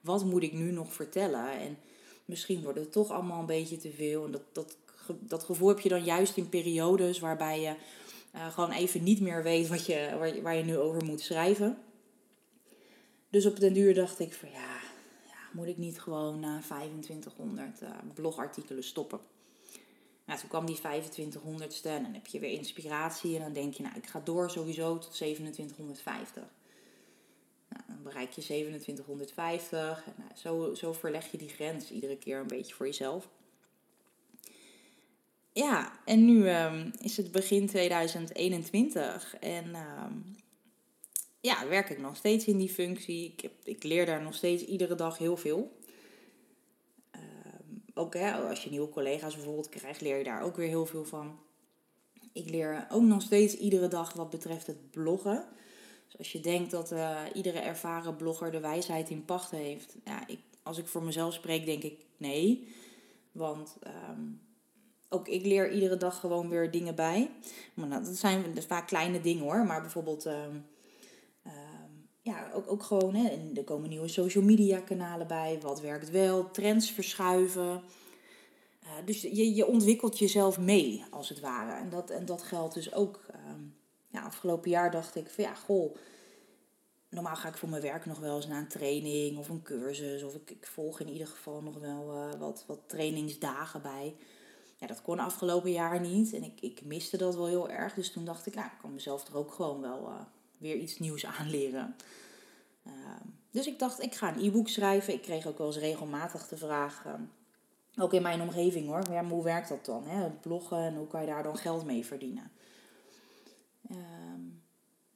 Wat 0.00 0.24
moet 0.24 0.42
ik 0.42 0.52
nu 0.52 0.70
nog 0.70 0.92
vertellen? 0.92 1.50
En 1.50 1.78
misschien 2.24 2.62
wordt 2.62 2.78
het 2.78 2.92
toch 2.92 3.10
allemaal 3.10 3.40
een 3.40 3.46
beetje 3.46 3.76
te 3.76 3.90
veel. 3.90 4.24
En 4.24 4.30
dat, 4.30 4.42
dat, 4.52 4.76
dat 5.18 5.42
gevoel 5.42 5.68
heb 5.68 5.80
je 5.80 5.88
dan 5.88 6.04
juist 6.04 6.36
in 6.36 6.48
periodes 6.48 7.18
waarbij 7.18 7.60
je 7.60 7.74
uh, 8.34 8.52
gewoon 8.52 8.70
even 8.70 9.02
niet 9.02 9.20
meer 9.20 9.42
weet 9.42 9.68
wat 9.68 9.86
je, 9.86 10.16
waar, 10.42 10.56
je, 10.56 10.64
nu 10.64 10.78
over 10.78 11.04
moet 11.04 11.20
schrijven. 11.20 11.78
Dus 13.30 13.46
op 13.46 13.60
den 13.60 13.72
duur 13.72 13.94
dacht 13.94 14.18
ik 14.18 14.32
van 14.32 14.50
ja, 14.50 14.80
ja 15.26 15.38
moet 15.52 15.66
ik 15.66 15.76
niet 15.76 16.00
gewoon 16.00 16.40
na 16.40 16.60
2500 16.60 17.82
uh, 17.82 17.88
blogartikelen 18.14 18.84
stoppen. 18.84 19.20
Nou, 20.30 20.42
toen 20.42 20.50
kwam 20.50 20.66
die 20.66 20.78
2500ste 20.78 21.82
en 21.82 22.02
dan 22.02 22.14
heb 22.14 22.26
je 22.26 22.38
weer 22.38 22.50
inspiratie 22.52 23.36
en 23.36 23.42
dan 23.42 23.52
denk 23.52 23.74
je, 23.74 23.82
nou, 23.82 23.96
ik 23.96 24.06
ga 24.06 24.20
door 24.24 24.50
sowieso 24.50 24.98
tot 24.98 25.12
2750. 25.12 26.42
Nou, 27.68 27.82
dan 27.86 28.02
bereik 28.02 28.32
je 28.32 28.42
2750 28.42 30.04
en 30.06 30.14
nou, 30.16 30.30
zo, 30.34 30.74
zo 30.74 30.92
verleg 30.92 31.30
je 31.30 31.38
die 31.38 31.48
grens 31.48 31.90
iedere 31.90 32.16
keer 32.16 32.38
een 32.38 32.46
beetje 32.46 32.74
voor 32.74 32.86
jezelf. 32.86 33.28
Ja, 35.52 36.00
en 36.04 36.24
nu 36.24 36.50
um, 36.50 36.92
is 37.00 37.16
het 37.16 37.32
begin 37.32 37.66
2021 37.66 39.36
en 39.40 39.74
um, 39.74 40.36
ja, 41.40 41.68
werk 41.68 41.90
ik 41.90 41.98
nog 42.00 42.16
steeds 42.16 42.44
in 42.44 42.58
die 42.58 42.68
functie. 42.68 43.34
Ik, 43.36 43.50
ik 43.64 43.82
leer 43.82 44.06
daar 44.06 44.22
nog 44.22 44.34
steeds 44.34 44.64
iedere 44.64 44.94
dag 44.94 45.18
heel 45.18 45.36
veel 45.36 45.78
ook 48.00 48.14
hè, 48.14 48.32
als 48.32 48.64
je 48.64 48.70
nieuwe 48.70 48.88
collega's 48.88 49.34
bijvoorbeeld 49.34 49.68
krijgt, 49.68 50.00
leer 50.00 50.18
je 50.18 50.24
daar 50.24 50.42
ook 50.42 50.56
weer 50.56 50.68
heel 50.68 50.86
veel 50.86 51.04
van. 51.04 51.38
Ik 52.32 52.50
leer 52.50 52.86
ook 52.90 53.02
nog 53.02 53.22
steeds 53.22 53.54
iedere 53.56 53.88
dag 53.88 54.12
wat 54.12 54.30
betreft 54.30 54.66
het 54.66 54.90
bloggen. 54.90 55.44
Dus 56.06 56.18
als 56.18 56.32
je 56.32 56.40
denkt 56.40 56.70
dat 56.70 56.92
uh, 56.92 57.20
iedere 57.34 57.58
ervaren 57.58 58.16
blogger 58.16 58.50
de 58.50 58.60
wijsheid 58.60 59.10
in 59.10 59.24
pacht 59.24 59.50
heeft, 59.50 59.96
ja, 60.04 60.26
ik, 60.26 60.38
als 60.62 60.78
ik 60.78 60.86
voor 60.86 61.02
mezelf 61.02 61.34
spreek, 61.34 61.66
denk 61.66 61.82
ik 61.82 62.04
nee. 62.16 62.68
Want 63.32 63.76
um, 64.10 64.40
ook 65.08 65.28
ik 65.28 65.46
leer 65.46 65.72
iedere 65.72 65.96
dag 65.96 66.20
gewoon 66.20 66.48
weer 66.48 66.70
dingen 66.70 66.94
bij. 66.94 67.30
Maar 67.74 67.88
nou, 67.88 68.04
dat 68.04 68.16
zijn 68.16 68.62
vaak 68.62 68.86
kleine 68.86 69.20
dingen 69.20 69.42
hoor. 69.42 69.66
Maar 69.66 69.80
bijvoorbeeld 69.80 70.24
um, 70.24 70.66
ja, 72.30 72.50
ook, 72.54 72.70
ook 72.70 72.82
gewoon, 72.82 73.14
hè, 73.14 73.50
er 73.54 73.64
komen 73.64 73.88
nieuwe 73.88 74.08
social 74.08 74.44
media 74.44 74.80
kanalen 74.80 75.26
bij. 75.26 75.58
Wat 75.60 75.80
werkt 75.80 76.10
wel? 76.10 76.50
Trends 76.50 76.90
verschuiven. 76.90 77.82
Uh, 78.82 78.90
dus 79.04 79.20
je, 79.20 79.54
je 79.54 79.66
ontwikkelt 79.66 80.18
jezelf 80.18 80.58
mee, 80.58 81.04
als 81.10 81.28
het 81.28 81.40
ware. 81.40 81.82
En 81.82 81.90
dat, 81.90 82.10
en 82.10 82.26
dat 82.26 82.42
geldt 82.42 82.74
dus 82.74 82.94
ook. 82.94 83.20
Uh, 83.30 83.36
ja, 84.08 84.22
afgelopen 84.22 84.70
jaar 84.70 84.90
dacht 84.90 85.16
ik 85.16 85.30
van 85.30 85.44
ja, 85.44 85.54
goh. 85.54 85.96
Normaal 87.08 87.36
ga 87.36 87.48
ik 87.48 87.56
voor 87.56 87.68
mijn 87.68 87.82
werk 87.82 88.06
nog 88.06 88.18
wel 88.18 88.36
eens 88.36 88.46
naar 88.46 88.58
een 88.58 88.68
training 88.68 89.38
of 89.38 89.48
een 89.48 89.62
cursus. 89.62 90.22
Of 90.22 90.34
ik, 90.34 90.50
ik 90.50 90.66
volg 90.66 91.00
in 91.00 91.08
ieder 91.08 91.26
geval 91.26 91.62
nog 91.62 91.78
wel 91.78 92.14
uh, 92.14 92.38
wat, 92.38 92.64
wat 92.66 92.80
trainingsdagen 92.86 93.82
bij. 93.82 94.14
Ja, 94.76 94.86
dat 94.86 95.02
kon 95.02 95.18
afgelopen 95.18 95.72
jaar 95.72 96.00
niet. 96.00 96.32
En 96.32 96.42
ik, 96.42 96.60
ik 96.60 96.84
miste 96.84 97.16
dat 97.16 97.34
wel 97.34 97.46
heel 97.46 97.70
erg. 97.70 97.94
Dus 97.94 98.12
toen 98.12 98.24
dacht 98.24 98.46
ik, 98.46 98.54
ja, 98.54 98.64
ik 98.64 98.78
kan 98.80 98.94
mezelf 98.94 99.26
er 99.26 99.36
ook 99.36 99.52
gewoon 99.52 99.80
wel 99.80 100.08
uh, 100.08 100.20
weer 100.60 100.76
iets 100.76 100.98
nieuws 100.98 101.26
aanleren. 101.26 101.96
Uh, 102.86 102.92
dus 103.50 103.66
ik 103.66 103.78
dacht, 103.78 104.02
ik 104.02 104.14
ga 104.14 104.34
een 104.34 104.44
e-book 104.44 104.68
schrijven. 104.68 105.14
Ik 105.14 105.22
kreeg 105.22 105.46
ook 105.46 105.58
wel 105.58 105.66
eens 105.66 105.78
regelmatig 105.78 106.48
de 106.48 106.56
vraag, 106.56 107.04
uh, 107.06 107.12
ook 107.96 108.12
in 108.12 108.22
mijn 108.22 108.40
omgeving 108.40 108.86
hoor, 108.86 109.22
hoe 109.28 109.44
werkt 109.44 109.68
dat 109.68 109.84
dan? 109.84 110.06
Hè? 110.06 110.30
Bloggen 110.30 110.78
en 110.78 110.96
hoe 110.96 111.06
kan 111.06 111.20
je 111.20 111.26
daar 111.26 111.42
dan 111.42 111.56
geld 111.56 111.84
mee 111.84 112.06
verdienen? 112.06 112.50
Ehm, 113.90 114.40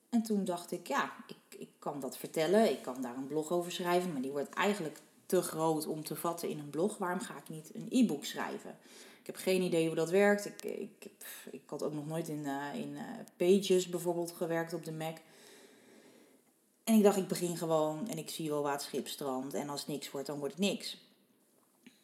en 0.09 0.23
toen 0.23 0.45
dacht 0.45 0.73
ik, 0.73 0.87
ja, 0.87 1.13
ik, 1.27 1.59
ik 1.59 1.71
kan 1.79 2.01
dat 2.01 2.17
vertellen. 2.17 2.71
Ik 2.71 2.83
kan 2.83 3.03
daar 3.03 3.17
een 3.17 3.27
blog 3.27 3.51
over 3.51 3.73
schrijven, 3.73 4.13
maar 4.13 4.23
die 4.23 4.31
wordt 4.31 4.55
eigenlijk 4.55 5.01
te 5.27 5.43
groot 5.43 5.87
om 5.87 6.05
te 6.05 6.17
vatten 6.17 6.49
in 6.49 6.59
een 6.59 6.71
blog. 6.71 6.99
Waarom 6.99 7.21
ga 7.21 7.37
ik 7.37 7.49
niet 7.49 7.71
een 7.75 7.87
e-book 7.91 8.25
schrijven? 8.25 8.77
Ik 9.21 9.27
heb 9.27 9.37
geen 9.37 9.63
idee 9.63 9.87
hoe 9.87 9.97
dat 9.97 10.11
werkt. 10.11 10.47
Ik, 10.47 10.65
ik, 10.65 11.11
ik 11.51 11.63
had 11.67 11.83
ook 11.83 11.93
nog 11.93 12.07
nooit 12.07 12.29
in, 12.29 12.45
uh, 12.45 12.75
in 12.75 12.91
uh, 12.93 13.01
Pages 13.37 13.89
bijvoorbeeld 13.89 14.33
gewerkt 14.33 14.73
op 14.73 14.85
de 14.85 14.93
Mac. 14.93 15.17
En 16.85 16.95
ik 16.95 17.03
dacht, 17.03 17.17
ik 17.17 17.29
begin 17.29 17.57
gewoon 17.57 18.09
en 18.09 18.19
ik 18.19 18.31
zie 18.31 18.51
wel 18.51 18.63
waar 18.63 18.73
het 18.73 18.83
schip 18.83 19.09
strandt. 19.09 19.55
En 19.55 19.69
als 19.69 19.87
niks 19.87 20.11
wordt, 20.11 20.27
dan 20.27 20.39
wordt 20.39 20.55
het 20.55 20.63
niks. 20.63 21.03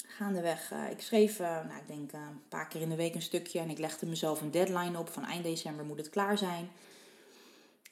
Gaandeweg, 0.06 0.72
uh, 0.72 0.90
ik 0.90 1.00
schreef, 1.00 1.40
uh, 1.40 1.46
nou, 1.46 1.78
ik 1.80 1.86
denk 1.86 2.12
uh, 2.12 2.20
een 2.20 2.42
paar 2.48 2.68
keer 2.68 2.80
in 2.80 2.88
de 2.88 2.96
week 2.96 3.14
een 3.14 3.22
stukje. 3.22 3.58
En 3.58 3.70
ik 3.70 3.78
legde 3.78 4.06
mezelf 4.06 4.40
een 4.40 4.50
deadline 4.50 4.98
op. 4.98 5.08
Van 5.08 5.24
eind 5.24 5.44
december 5.44 5.84
moet 5.84 5.98
het 5.98 6.10
klaar 6.10 6.38
zijn. 6.38 6.70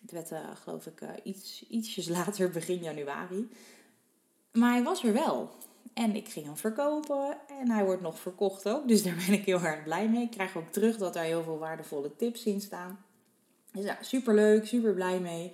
Het 0.00 0.10
werd, 0.10 0.32
geloof 0.62 0.86
ik, 0.86 1.00
iets, 1.22 1.64
ietsjes 1.68 2.08
later, 2.18 2.50
begin 2.50 2.82
januari. 2.82 3.48
Maar 4.52 4.72
hij 4.72 4.82
was 4.82 5.04
er 5.04 5.12
wel. 5.12 5.50
En 5.94 6.16
ik 6.16 6.28
ging 6.28 6.46
hem 6.46 6.56
verkopen 6.56 7.38
en 7.60 7.70
hij 7.70 7.84
wordt 7.84 8.02
nog 8.02 8.18
verkocht 8.18 8.68
ook. 8.68 8.88
Dus 8.88 9.02
daar 9.02 9.22
ben 9.26 9.32
ik 9.32 9.44
heel 9.44 9.60
erg 9.60 9.82
blij 9.82 10.08
mee. 10.08 10.22
Ik 10.22 10.30
krijg 10.30 10.56
ook 10.56 10.68
terug 10.68 10.96
dat 10.96 11.16
er 11.16 11.22
heel 11.22 11.42
veel 11.42 11.58
waardevolle 11.58 12.16
tips 12.16 12.44
in 12.44 12.60
staan. 12.60 13.04
Dus 13.72 13.84
ja, 13.84 13.98
super 14.00 14.34
leuk, 14.34 14.66
super 14.66 14.94
blij 14.94 15.20
mee. 15.20 15.52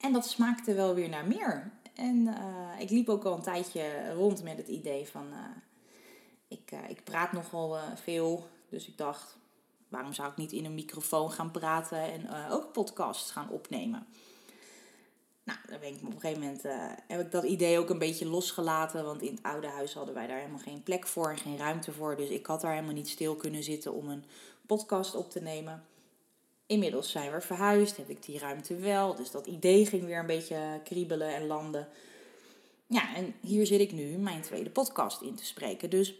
En 0.00 0.12
dat 0.12 0.26
smaakte 0.26 0.74
wel 0.74 0.94
weer 0.94 1.08
naar 1.08 1.26
meer. 1.26 1.72
En 1.94 2.16
uh, 2.16 2.80
ik 2.80 2.90
liep 2.90 3.08
ook 3.08 3.24
al 3.24 3.34
een 3.34 3.42
tijdje 3.42 4.12
rond 4.12 4.42
met 4.42 4.56
het 4.56 4.68
idee 4.68 5.08
van... 5.08 5.26
Uh, 5.32 5.38
ik, 6.48 6.70
uh, 6.72 6.90
ik 6.90 7.04
praat 7.04 7.32
nogal 7.32 7.78
veel, 7.94 8.48
dus 8.68 8.88
ik 8.88 8.98
dacht... 8.98 9.36
waarom 9.88 10.12
zou 10.12 10.30
ik 10.30 10.36
niet 10.36 10.52
in 10.52 10.64
een 10.64 10.74
microfoon 10.74 11.30
gaan 11.30 11.50
praten 11.50 11.98
en 11.98 12.50
ook 12.50 12.72
podcasts 12.72 13.30
gaan 13.30 13.48
opnemen? 13.48 14.06
Nou, 15.44 15.58
dan 15.68 15.80
ben 15.80 15.88
ik 15.88 16.02
op 16.02 16.14
een 16.14 16.20
gegeven 16.20 16.42
moment 16.42 16.62
heb 17.06 17.20
ik 17.20 17.30
dat 17.30 17.44
idee 17.44 17.78
ook 17.78 17.90
een 17.90 17.98
beetje 17.98 18.26
losgelaten. 18.26 19.04
Want 19.04 19.22
in 19.22 19.34
het 19.34 19.42
oude 19.42 19.66
huis 19.66 19.94
hadden 19.94 20.14
wij 20.14 20.26
daar 20.26 20.38
helemaal 20.38 20.58
geen 20.58 20.82
plek 20.82 21.06
voor 21.06 21.30
en 21.30 21.38
geen 21.38 21.58
ruimte 21.58 21.92
voor. 21.92 22.16
Dus 22.16 22.28
ik 22.28 22.46
had 22.46 22.60
daar 22.60 22.72
helemaal 22.72 22.94
niet 22.94 23.08
stil 23.08 23.36
kunnen 23.36 23.62
zitten 23.62 23.92
om 23.92 24.08
een 24.08 24.24
podcast 24.66 25.14
op 25.14 25.30
te 25.30 25.40
nemen. 25.40 25.84
Inmiddels 26.70 27.10
zijn 27.10 27.32
we 27.32 27.40
verhuisd, 27.40 27.96
heb 27.96 28.08
ik 28.08 28.22
die 28.22 28.38
ruimte 28.38 28.76
wel. 28.76 29.14
Dus 29.14 29.30
dat 29.30 29.46
idee 29.46 29.86
ging 29.86 30.04
weer 30.04 30.18
een 30.18 30.26
beetje 30.26 30.80
kriebelen 30.84 31.34
en 31.34 31.46
landen. 31.46 31.88
Ja, 32.86 33.14
en 33.14 33.34
hier 33.40 33.66
zit 33.66 33.80
ik 33.80 33.92
nu 33.92 34.18
mijn 34.18 34.40
tweede 34.40 34.70
podcast 34.70 35.20
in 35.20 35.34
te 35.34 35.44
spreken. 35.44 35.90
Dus 35.90 36.14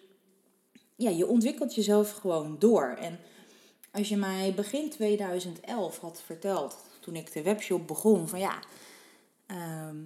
ja, 0.96 1.10
je 1.10 1.26
ontwikkelt 1.26 1.74
jezelf 1.74 2.12
gewoon 2.12 2.56
door. 2.58 2.96
En 2.98 3.18
als 3.92 4.08
je 4.08 4.16
mij 4.16 4.54
begin 4.54 4.90
2011 4.90 5.98
had 5.98 6.22
verteld, 6.24 6.76
toen 7.00 7.16
ik 7.16 7.32
de 7.32 7.42
webshop 7.42 7.86
begon, 7.86 8.28
van 8.28 8.38
ja, 8.38 8.58
ehm, 9.46 9.96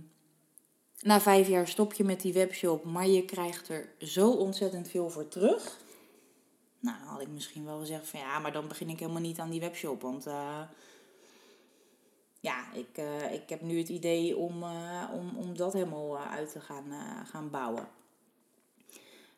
na 1.01 1.21
vijf 1.21 1.49
jaar 1.49 1.69
stop 1.69 1.93
je 1.93 2.05
met 2.05 2.21
die 2.21 2.33
webshop, 2.33 2.85
maar 2.85 3.07
je 3.07 3.25
krijgt 3.25 3.69
er 3.69 3.89
zo 3.99 4.31
ontzettend 4.31 4.89
veel 4.89 5.11
voor 5.11 5.29
terug. 5.29 5.83
Nou, 6.85 6.99
dan 6.99 7.09
had 7.09 7.21
ik 7.21 7.29
misschien 7.29 7.65
wel 7.65 7.79
gezegd 7.79 8.09
van 8.09 8.21
ja, 8.21 8.39
maar 8.39 8.53
dan 8.53 8.69
begin 8.69 8.89
ik 8.89 8.99
helemaal 8.99 9.21
niet 9.21 9.39
aan 9.39 9.51
die 9.51 9.61
webshop. 9.61 10.03
Want 10.03 10.27
uh, 10.27 10.61
ja, 12.41 12.73
ik, 12.73 12.99
uh, 12.99 13.33
ik 13.33 13.49
heb 13.49 13.61
nu 13.61 13.79
het 13.79 13.89
idee 13.89 14.37
om, 14.37 14.63
uh, 14.63 15.11
om, 15.13 15.37
om 15.37 15.57
dat 15.57 15.73
helemaal 15.73 16.19
uit 16.19 16.53
te 16.53 16.61
gaan, 16.61 16.93
gaan 17.27 17.51
bouwen. 17.51 17.89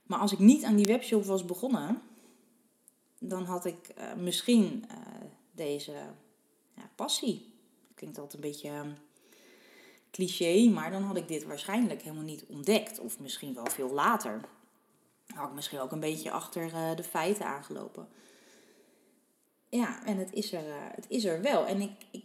Maar 0.03 0.19
als 0.19 0.33
ik 0.33 0.39
niet 0.39 0.65
aan 0.65 0.77
die 0.77 0.87
webshop 0.87 1.25
was 1.25 1.45
begonnen, 1.45 2.03
dan 3.19 3.45
had 3.45 3.65
ik 3.65 3.95
misschien 4.17 4.85
deze 5.53 5.93
ja, 6.75 6.91
passie. 6.95 7.55
Klinkt 7.95 8.19
altijd 8.19 8.45
een 8.45 8.51
beetje 8.51 8.85
cliché, 10.11 10.69
maar 10.69 10.91
dan 10.91 11.03
had 11.03 11.17
ik 11.17 11.29
dit 11.29 11.45
waarschijnlijk 11.45 12.03
helemaal 12.03 12.25
niet 12.25 12.45
ontdekt. 12.47 12.99
Of 12.99 13.19
misschien 13.19 13.55
wel 13.55 13.67
veel 13.67 13.91
later 13.91 14.41
had 15.35 15.49
ik 15.49 15.55
misschien 15.55 15.81
ook 15.81 15.93
een 15.93 16.01
beetje 16.01 16.31
achter 16.31 16.65
uh, 16.65 16.97
de 16.97 17.03
feiten 17.03 17.47
aangelopen. 17.47 18.09
Ja, 19.69 20.05
en 20.05 20.17
het 20.17 20.33
is 20.33 20.53
er, 20.53 20.67
uh, 20.67 20.75
het 20.79 21.05
is 21.09 21.25
er 21.25 21.43
wel. 21.43 21.67
En 21.67 21.81
ik, 21.81 21.91
ik, 22.11 22.25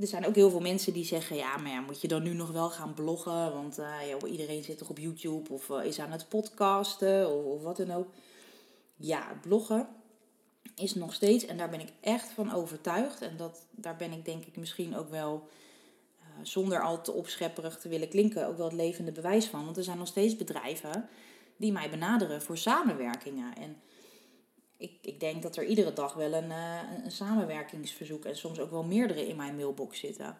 er 0.00 0.06
zijn 0.06 0.26
ook 0.26 0.34
heel 0.34 0.50
veel 0.50 0.60
mensen 0.60 0.92
die 0.92 1.04
zeggen: 1.04 1.36
ja, 1.36 1.56
maar 1.56 1.70
ja, 1.70 1.80
moet 1.80 2.00
je 2.00 2.08
dan 2.08 2.22
nu 2.22 2.34
nog 2.34 2.50
wel 2.50 2.70
gaan 2.70 2.94
bloggen? 2.94 3.52
Want 3.52 3.78
uh, 3.78 4.08
joh, 4.08 4.30
iedereen 4.30 4.64
zit 4.64 4.78
toch 4.78 4.90
op 4.90 4.98
YouTube 4.98 5.52
of 5.52 5.68
is 5.68 6.00
aan 6.00 6.12
het 6.12 6.28
podcasten 6.28 7.30
of, 7.30 7.44
of 7.44 7.62
wat 7.62 7.76
dan 7.76 7.90
ook. 7.90 8.08
Ja, 8.96 9.38
bloggen 9.42 9.88
is 10.74 10.94
nog 10.94 11.14
steeds, 11.14 11.46
en 11.46 11.56
daar 11.56 11.70
ben 11.70 11.80
ik 11.80 11.92
echt 12.00 12.30
van 12.30 12.52
overtuigd. 12.52 13.20
En 13.20 13.36
dat, 13.36 13.66
daar 13.70 13.96
ben 13.96 14.12
ik 14.12 14.24
denk 14.24 14.44
ik 14.44 14.56
misschien 14.56 14.96
ook 14.96 15.10
wel, 15.10 15.48
zonder 16.42 16.82
al 16.82 17.02
te 17.02 17.12
opschepperig 17.12 17.78
te 17.78 17.88
willen 17.88 18.08
klinken, 18.08 18.46
ook 18.46 18.56
wel 18.56 18.66
het 18.66 18.76
levende 18.76 19.12
bewijs 19.12 19.46
van. 19.46 19.64
Want 19.64 19.76
er 19.76 19.84
zijn 19.84 19.98
nog 19.98 20.06
steeds 20.06 20.36
bedrijven 20.36 21.08
die 21.62 21.72
mij 21.72 21.90
benaderen 21.90 22.42
voor 22.42 22.56
samenwerkingen. 22.56 23.56
En 23.56 23.76
ik, 24.76 24.92
ik 25.02 25.20
denk 25.20 25.42
dat 25.42 25.56
er 25.56 25.64
iedere 25.64 25.92
dag 25.92 26.14
wel 26.14 26.32
een, 26.32 26.50
uh, 26.50 26.78
een 27.04 27.10
samenwerkingsverzoek 27.10 28.24
en 28.24 28.36
soms 28.36 28.60
ook 28.60 28.70
wel 28.70 28.84
meerdere 28.84 29.28
in 29.28 29.36
mijn 29.36 29.56
mailbox 29.56 29.98
zitten. 29.98 30.36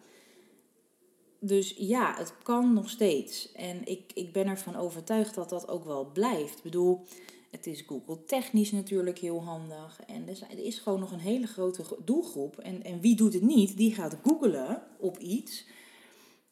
Dus 1.39 1.75
ja, 1.77 2.15
het 2.17 2.35
kan 2.43 2.73
nog 2.73 2.91
steeds. 2.91 3.53
En 3.53 3.87
ik, 3.87 4.11
ik 4.15 4.33
ben 4.33 4.47
ervan 4.47 4.77
overtuigd 4.77 5.35
dat 5.35 5.49
dat 5.49 5.69
ook 5.69 5.85
wel 5.85 6.05
blijft. 6.05 6.57
Ik 6.57 6.63
bedoel, 6.63 7.07
het 7.51 7.67
is 7.67 7.81
Google 7.87 8.25
technisch 8.25 8.73
natuurlijk 8.73 9.19
heel 9.19 9.43
handig. 9.45 10.01
En 10.07 10.29
er 10.29 10.65
is 10.65 10.79
gewoon 10.79 11.01
nog 11.01 11.13
een 11.13 11.19
hele 11.19 11.47
grote 11.47 11.85
doelgroep. 12.05 12.59
En, 12.59 12.83
en 12.83 13.01
wie 13.01 13.17
doet 13.17 13.33
het 13.33 13.43
niet? 13.43 13.77
Die 13.77 13.95
gaat 13.95 14.17
googlen 14.23 14.83
op 14.99 15.19
iets. 15.19 15.67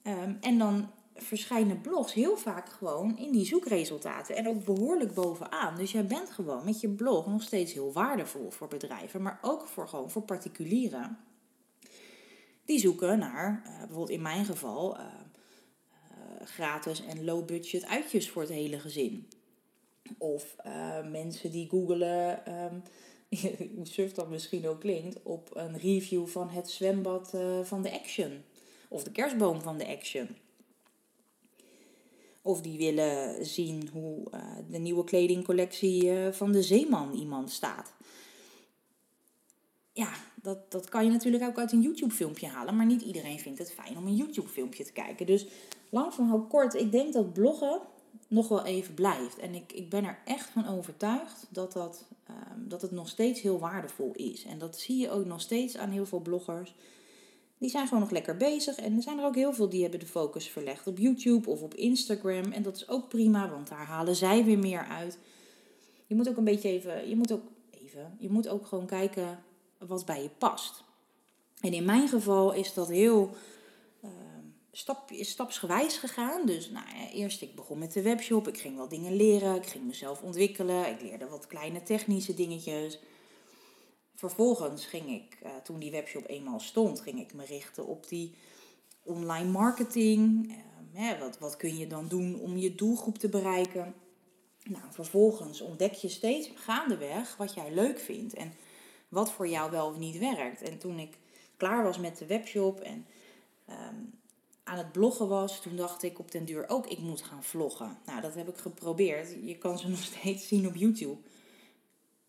Um, 0.02 0.38
en 0.40 0.58
dan 0.58 0.90
verschijnen 1.22 1.80
blogs 1.80 2.12
heel 2.12 2.36
vaak 2.36 2.68
gewoon 2.68 3.18
in 3.18 3.32
die 3.32 3.44
zoekresultaten. 3.44 4.36
En 4.36 4.48
ook 4.48 4.64
behoorlijk 4.64 5.14
bovenaan. 5.14 5.76
Dus 5.76 5.92
jij 5.92 6.06
bent 6.06 6.30
gewoon 6.30 6.64
met 6.64 6.80
je 6.80 6.88
blog 6.88 7.26
nog 7.26 7.42
steeds 7.42 7.72
heel 7.72 7.92
waardevol 7.92 8.50
voor 8.50 8.68
bedrijven. 8.68 9.22
Maar 9.22 9.38
ook 9.42 9.66
voor, 9.66 9.88
gewoon 9.88 10.10
voor 10.10 10.22
particulieren. 10.22 11.18
Die 12.64 12.78
zoeken 12.78 13.18
naar, 13.18 13.62
uh, 13.66 13.78
bijvoorbeeld 13.78 14.10
in 14.10 14.22
mijn 14.22 14.44
geval, 14.44 14.96
uh, 14.96 15.02
uh, 15.02 16.46
gratis 16.46 17.04
en 17.06 17.24
low 17.24 17.46
budget 17.46 17.86
uitjes 17.86 18.30
voor 18.30 18.42
het 18.42 18.50
hele 18.50 18.78
gezin. 18.78 19.28
Of 20.18 20.56
mensen 21.10 21.50
die 21.50 21.68
googelen, 21.68 22.54
um, 22.54 22.82
hoe 23.76 23.86
surf 23.86 24.12
dat 24.12 24.28
misschien 24.28 24.68
ook 24.68 24.80
klinkt, 24.80 25.22
op 25.22 25.56
een 25.56 25.78
review 25.78 26.26
van 26.26 26.48
het 26.48 26.70
zwembad 26.70 27.34
van 27.62 27.82
de 27.82 27.92
Action. 27.92 28.42
Of 28.88 29.04
de 29.04 29.10
kerstboom 29.10 29.62
van 29.62 29.78
de 29.78 29.86
Action. 29.86 30.36
Of 32.42 32.60
die 32.60 32.78
willen 32.78 33.46
zien 33.46 33.88
hoe 33.92 34.26
uh, 34.34 34.40
de 34.70 34.78
nieuwe 34.78 35.04
kledingcollectie 35.04 36.04
uh, 36.04 36.32
van 36.32 36.52
de 36.52 36.62
Zeeman 36.62 37.12
iemand 37.12 37.50
staat. 37.50 37.92
Ja, 39.92 40.12
dat, 40.42 40.70
dat 40.70 40.88
kan 40.88 41.04
je 41.04 41.10
natuurlijk 41.10 41.44
ook 41.44 41.58
uit 41.58 41.72
een 41.72 41.82
YouTube-filmpje 41.82 42.46
halen. 42.46 42.76
Maar 42.76 42.86
niet 42.86 43.02
iedereen 43.02 43.38
vindt 43.38 43.58
het 43.58 43.72
fijn 43.72 43.96
om 43.96 44.06
een 44.06 44.16
YouTube-filmpje 44.16 44.84
te 44.84 44.92
kijken. 44.92 45.26
Dus 45.26 45.46
lang 45.90 46.14
van 46.14 46.48
kort, 46.48 46.74
ik 46.74 46.92
denk 46.92 47.12
dat 47.12 47.32
bloggen 47.32 47.80
nog 48.28 48.48
wel 48.48 48.64
even 48.64 48.94
blijft. 48.94 49.38
En 49.38 49.54
ik, 49.54 49.72
ik 49.72 49.90
ben 49.90 50.04
er 50.04 50.18
echt 50.24 50.50
van 50.50 50.68
overtuigd 50.68 51.46
dat, 51.48 51.72
dat, 51.72 52.06
um, 52.30 52.68
dat 52.68 52.82
het 52.82 52.90
nog 52.90 53.08
steeds 53.08 53.40
heel 53.40 53.58
waardevol 53.58 54.12
is. 54.12 54.44
En 54.44 54.58
dat 54.58 54.78
zie 54.78 54.96
je 54.96 55.10
ook 55.10 55.24
nog 55.24 55.40
steeds 55.40 55.76
aan 55.76 55.90
heel 55.90 56.06
veel 56.06 56.20
bloggers 56.20 56.74
die 57.60 57.70
zijn 57.70 57.86
gewoon 57.86 58.02
nog 58.02 58.10
lekker 58.10 58.36
bezig. 58.36 58.76
En 58.76 58.96
er 58.96 59.02
zijn 59.02 59.18
er 59.18 59.24
ook 59.24 59.34
heel 59.34 59.52
veel 59.52 59.68
die 59.68 59.82
hebben 59.82 60.00
de 60.00 60.06
focus 60.06 60.48
verlegd 60.48 60.86
op 60.86 60.98
YouTube 60.98 61.50
of 61.50 61.62
op 61.62 61.74
Instagram. 61.74 62.52
En 62.52 62.62
dat 62.62 62.76
is 62.76 62.88
ook 62.88 63.08
prima, 63.08 63.50
want 63.50 63.68
daar 63.68 63.86
halen 63.86 64.16
zij 64.16 64.44
weer 64.44 64.58
meer 64.58 64.84
uit. 64.84 65.18
Je 66.06 66.14
moet 66.14 66.28
ook 66.28 66.36
een 66.36 66.44
beetje 66.44 66.68
even, 66.68 67.08
je 67.08 67.16
moet 67.16 67.32
ook 67.32 67.42
even, 67.70 68.16
je 68.18 68.30
moet 68.30 68.48
ook 68.48 68.66
gewoon 68.66 68.86
kijken 68.86 69.42
wat 69.78 70.06
bij 70.06 70.22
je 70.22 70.30
past. 70.38 70.84
En 71.60 71.72
in 71.72 71.84
mijn 71.84 72.08
geval 72.08 72.52
is 72.52 72.74
dat 72.74 72.88
heel 72.88 73.30
uh, 74.04 74.10
stap, 74.72 75.10
stapsgewijs 75.10 75.96
gegaan. 75.96 76.46
Dus 76.46 76.70
nou, 76.70 76.84
eerst 77.12 77.42
ik 77.42 77.54
begon 77.54 77.78
met 77.78 77.92
de 77.92 78.02
webshop. 78.02 78.48
Ik 78.48 78.58
ging 78.58 78.76
wel 78.76 78.88
dingen 78.88 79.16
leren. 79.16 79.56
Ik 79.56 79.66
ging 79.66 79.84
mezelf 79.84 80.22
ontwikkelen. 80.22 80.88
Ik 80.88 81.02
leerde 81.02 81.28
wat 81.28 81.46
kleine 81.46 81.82
technische 81.82 82.34
dingetjes. 82.34 82.98
Vervolgens 84.20 84.86
ging 84.86 85.08
ik, 85.10 85.38
uh, 85.42 85.50
toen 85.56 85.78
die 85.78 85.90
webshop 85.90 86.28
eenmaal 86.28 86.60
stond, 86.60 87.00
ging 87.00 87.20
ik 87.20 87.34
me 87.34 87.44
richten 87.44 87.86
op 87.86 88.08
die 88.08 88.34
online 89.02 89.50
marketing. 89.50 90.52
Uh, 90.94 91.20
wat, 91.20 91.38
wat 91.38 91.56
kun 91.56 91.76
je 91.76 91.86
dan 91.86 92.08
doen 92.08 92.40
om 92.40 92.56
je 92.56 92.74
doelgroep 92.74 93.18
te 93.18 93.28
bereiken? 93.28 93.94
Nou, 94.64 94.84
vervolgens 94.90 95.60
ontdek 95.60 95.92
je 95.92 96.08
steeds 96.08 96.50
gaandeweg 96.54 97.36
wat 97.36 97.54
jij 97.54 97.72
leuk 97.72 97.98
vindt 97.98 98.34
en 98.34 98.52
wat 99.08 99.32
voor 99.32 99.48
jou 99.48 99.70
wel 99.70 99.86
of 99.86 99.98
niet 99.98 100.18
werkt. 100.18 100.62
En 100.62 100.78
toen 100.78 100.98
ik 100.98 101.18
klaar 101.56 101.82
was 101.82 101.98
met 101.98 102.18
de 102.18 102.26
webshop 102.26 102.80
en 102.80 103.06
um, 103.68 104.12
aan 104.64 104.78
het 104.78 104.92
bloggen 104.92 105.28
was, 105.28 105.60
toen 105.60 105.76
dacht 105.76 106.02
ik 106.02 106.18
op 106.18 106.30
den 106.30 106.44
duur 106.44 106.68
ook, 106.68 106.86
ik 106.86 106.98
moet 106.98 107.22
gaan 107.22 107.44
vloggen. 107.44 107.98
Nou, 108.06 108.20
dat 108.20 108.34
heb 108.34 108.48
ik 108.48 108.56
geprobeerd. 108.56 109.36
Je 109.42 109.58
kan 109.58 109.78
ze 109.78 109.88
nog 109.96 110.02
steeds 110.02 110.48
zien 110.48 110.66
op 110.66 110.74
YouTube 110.74 111.20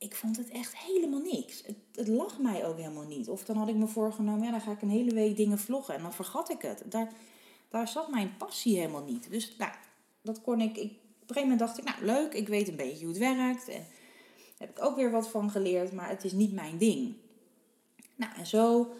ik 0.02 0.16
vond 0.16 0.38
het 0.38 0.50
echt 0.50 0.78
helemaal 0.78 1.20
niks. 1.20 1.64
Het, 1.96 2.08
lag 2.08 2.40
mij 2.40 2.66
ook 2.66 2.78
helemaal 2.78 3.08
niet. 3.08 3.30
Of 3.30 3.44
dan 3.44 3.58
had 3.58 3.68
ik 3.68 3.76
me 3.76 3.88
voorgenomen, 3.88 4.44
ja, 4.44 4.52
dan 4.52 4.62
ga 4.62 4.72
ik 4.72 4.82
een 4.82 4.90
hele 4.90 5.14
week 5.14 5.36
dingen 5.36 5.60
vloggen. 5.60 5.96
En 5.96 6.02
dan 6.02 6.14
vergat 6.14 6.50
ik 6.50 6.62
het. 6.62 6.84
Daar, 6.86 7.12
daar 7.70 7.88
zat 7.88 8.10
mijn 8.10 8.38
passie 8.38 8.78
helemaal 8.78 9.04
niet. 9.04 9.30
Dus 9.30 9.56
nou, 9.58 9.72
dat 10.22 10.42
kon 10.42 10.62
ik, 10.62 10.78
ik. 10.78 10.92
Op 11.22 11.30
een 11.30 11.36
gegeven 11.36 11.42
moment 11.42 11.60
dacht 11.60 11.78
ik, 11.78 11.84
nou 11.84 12.06
leuk, 12.06 12.34
ik 12.34 12.48
weet 12.48 12.68
een 12.68 12.76
beetje 12.76 13.06
hoe 13.06 13.14
het 13.14 13.36
werkt. 13.38 13.68
En 13.68 13.86
heb 14.58 14.70
ik 14.70 14.84
ook 14.84 14.96
weer 14.96 15.12
wat 15.12 15.30
van 15.30 15.50
geleerd, 15.50 15.92
maar 15.92 16.10
het 16.10 16.24
is 16.24 16.32
niet 16.32 16.54
mijn 16.54 16.78
ding. 16.78 17.16
Nou, 18.16 18.34
en 18.38 18.48
zo 18.48 18.94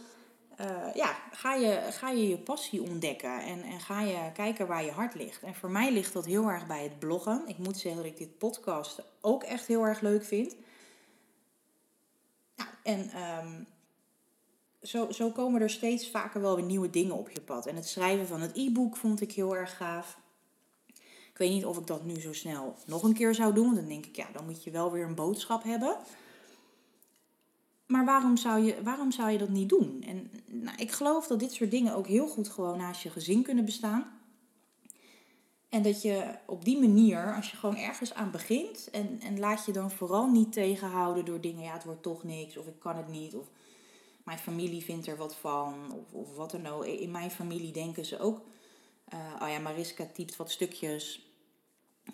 uh, 0.60 0.94
ja, 0.94 1.16
ga, 1.32 1.54
je, 1.54 1.82
ga 1.90 2.10
je 2.10 2.28
je 2.28 2.38
passie 2.38 2.82
ontdekken 2.82 3.44
en, 3.44 3.62
en 3.64 3.80
ga 3.80 4.02
je 4.02 4.32
kijken 4.34 4.68
waar 4.68 4.84
je 4.84 4.92
hart 4.92 5.16
ligt. 5.16 5.44
En 5.44 5.56
voor 5.56 5.72
mij 5.72 5.92
ligt 5.92 6.14
dat 6.14 6.26
heel 6.26 6.48
erg 6.48 6.68
bij 6.68 6.84
het 6.84 7.00
bloggen. 7.00 7.44
Ik 7.46 7.58
moet 7.58 7.78
zeggen 7.78 8.02
dat 8.02 8.12
ik 8.12 8.18
dit 8.18 8.38
podcast 8.38 9.02
ook 9.22 9.44
echt 9.44 9.68
heel 9.68 9.84
erg 9.84 10.02
leuk 10.02 10.24
vind. 10.24 10.56
En 12.84 13.10
um, 13.46 13.68
zo, 14.82 15.12
zo 15.12 15.32
komen 15.32 15.62
er 15.62 15.70
steeds 15.70 16.10
vaker 16.10 16.42
wel 16.42 16.56
weer 16.56 16.66
nieuwe 16.66 16.90
dingen 16.90 17.18
op 17.18 17.30
je 17.30 17.42
pad. 17.42 17.66
En 17.66 17.76
het 17.76 17.88
schrijven 17.88 18.28
van 18.28 18.42
het 18.42 18.58
e-book 18.58 18.98
vond 18.98 19.22
ik 19.22 19.32
heel 19.32 19.56
erg 19.56 19.78
gaaf. 19.78 20.20
Ik 21.32 21.38
weet 21.38 21.50
niet 21.50 21.66
of 21.66 21.78
ik 21.78 21.88
dat 21.88 22.04
nu 22.04 22.20
zo 22.20 22.34
snel 22.34 22.76
nog 22.86 23.04
een 23.04 23.14
keer 23.14 23.36
zou 23.36 23.54
doen. 23.54 23.66
Want 23.66 23.76
dan 23.76 23.88
denk 23.88 24.06
ik, 24.06 24.16
ja, 24.16 24.28
dan 24.34 24.46
moet 24.46 24.64
je 24.64 24.72
wel 24.72 24.92
weer 24.92 25.06
een 25.06 25.16
boodschap 25.16 25.64
hebben. 25.64 25.98
Maar 27.86 28.06
waarom 28.06 28.38
zou 28.38 28.64
je, 28.64 28.84
waarom 28.84 29.12
zou 29.12 29.32
je 29.32 29.38
dat 29.38 29.50
niet 29.50 29.70
doen? 29.70 30.04
En 30.08 30.32
nou, 30.46 30.78
ik 30.78 30.92
geloof 30.92 31.28
dat 31.28 31.40
dit 31.40 31.54
soort 31.54 31.72
dingen 31.72 31.96
ook 31.96 32.08
heel 32.08 32.28
goed 32.28 32.50
gewoon 32.50 32.78
naast 32.78 33.02
je 33.02 33.10
gezin 33.10 33.44
kunnen 33.44 33.66
bestaan. 33.66 34.21
En 35.72 35.82
dat 35.82 36.02
je 36.02 36.36
op 36.46 36.66
die 36.66 36.80
manier, 36.80 37.36
als 37.36 37.52
je 37.52 37.58
gewoon 37.58 37.78
ergens 37.78 38.14
aan 38.14 38.32
begint 38.32 38.90
en, 38.90 39.20
en 39.22 39.40
laat 39.40 39.66
je 39.66 39.72
dan 39.72 39.92
vooral 39.92 40.28
niet 40.28 40.54
tegenhouden 40.54 41.26
door 41.26 41.42
dingen, 41.42 41.64
ja, 41.64 41.74
het 41.74 41.84
wordt 41.84 42.04
toch 42.04 42.24
niks 42.24 42.58
of 42.58 42.68
ik 42.68 42.80
kan 42.80 42.96
het 42.96 43.08
niet 43.08 43.36
of 43.36 43.48
mijn 44.24 44.38
familie 44.38 44.84
vindt 44.84 45.08
er 45.08 45.18
wat 45.18 45.36
van 45.36 45.92
of, 45.94 46.14
of 46.14 46.36
wat 46.36 46.52
dan 46.52 46.66
ook. 46.66 46.86
In 46.86 47.12
mijn 47.12 47.32
familie 47.32 47.72
denken 47.72 48.06
ze 48.06 48.20
ook, 48.20 48.42
uh, 49.14 49.42
oh 49.42 49.50
ja, 49.50 49.60
Mariska 49.60 50.06
typt 50.14 50.36
wat 50.36 50.52
stukjes. 50.52 51.30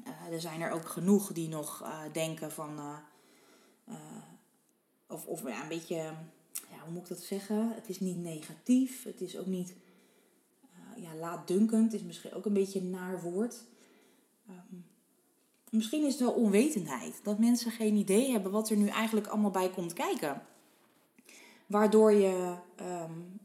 Uh, 0.07 0.33
er 0.33 0.41
zijn 0.41 0.61
er 0.61 0.71
ook 0.71 0.89
genoeg 0.89 1.33
die 1.33 1.47
nog 1.47 1.81
uh, 1.81 1.99
denken 2.11 2.51
van, 2.51 2.79
of, 5.07 5.25
of 5.25 5.43
een 5.43 5.67
beetje, 5.69 5.95
ja, 6.51 6.79
hoe 6.83 6.93
moet 6.93 7.01
ik 7.01 7.07
dat 7.07 7.19
zeggen? 7.19 7.71
Het 7.75 7.89
is 7.89 7.99
niet 7.99 8.17
negatief, 8.17 9.03
het 9.03 9.21
is 9.21 9.37
ook 9.37 9.45
niet 9.45 9.73
laatdunkend 11.19 11.93
is 11.93 12.03
misschien 12.03 12.33
ook 12.33 12.45
een 12.45 12.53
beetje 12.53 12.79
een 12.79 12.89
naar 12.89 13.21
woord. 13.21 13.63
Um, 14.49 14.85
misschien 15.69 16.05
is 16.05 16.11
het 16.11 16.21
wel 16.21 16.31
onwetendheid. 16.31 17.19
Dat 17.23 17.39
mensen 17.39 17.71
geen 17.71 17.95
idee 17.95 18.31
hebben 18.31 18.51
wat 18.51 18.69
er 18.69 18.77
nu 18.77 18.87
eigenlijk 18.87 19.27
allemaal 19.27 19.51
bij 19.51 19.69
komt 19.69 19.93
kijken. 19.93 20.41
Waardoor 21.65 22.11
je 22.11 22.55
um, 22.81 23.39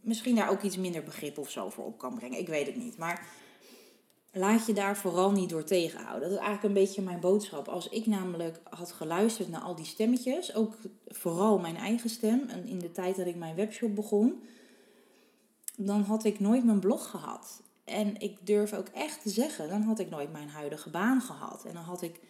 misschien 0.00 0.34
daar 0.34 0.50
ook 0.50 0.62
iets 0.62 0.76
minder 0.76 1.02
begrip 1.02 1.38
of 1.38 1.50
zo 1.50 1.70
voor 1.70 1.84
op 1.84 1.98
kan 1.98 2.14
brengen. 2.14 2.38
Ik 2.38 2.48
weet 2.48 2.66
het 2.66 2.76
niet. 2.76 2.98
Maar 2.98 3.26
laat 4.32 4.66
je 4.66 4.72
daar 4.72 4.96
vooral 4.96 5.30
niet 5.30 5.48
door 5.48 5.64
tegenhouden. 5.64 6.28
Dat 6.28 6.38
is 6.38 6.44
eigenlijk 6.44 6.74
een 6.74 6.82
beetje 6.82 7.02
mijn 7.02 7.20
boodschap. 7.20 7.68
Als 7.68 7.88
ik 7.88 8.06
namelijk 8.06 8.60
had 8.70 8.92
geluisterd 8.92 9.48
naar 9.48 9.60
al 9.60 9.74
die 9.74 9.84
stemmetjes, 9.84 10.54
ook 10.54 10.74
vooral 11.06 11.58
mijn 11.58 11.76
eigen 11.76 12.10
stem, 12.10 12.48
en 12.48 12.66
in 12.66 12.78
de 12.78 12.92
tijd 12.92 13.16
dat 13.16 13.26
ik 13.26 13.36
mijn 13.36 13.56
webshop 13.56 13.94
begon 13.94 14.42
dan 15.80 16.02
had 16.02 16.24
ik 16.24 16.40
nooit 16.40 16.64
mijn 16.64 16.80
blog 16.80 17.10
gehad. 17.10 17.62
En 17.84 18.20
ik 18.20 18.46
durf 18.46 18.72
ook 18.72 18.88
echt 18.88 19.22
te 19.22 19.28
zeggen, 19.28 19.68
dan 19.68 19.82
had 19.82 19.98
ik 19.98 20.10
nooit 20.10 20.32
mijn 20.32 20.48
huidige 20.48 20.90
baan 20.90 21.20
gehad. 21.20 21.64
En 21.64 21.74
dan 21.74 21.82
had 21.82 22.02
ik 22.02 22.20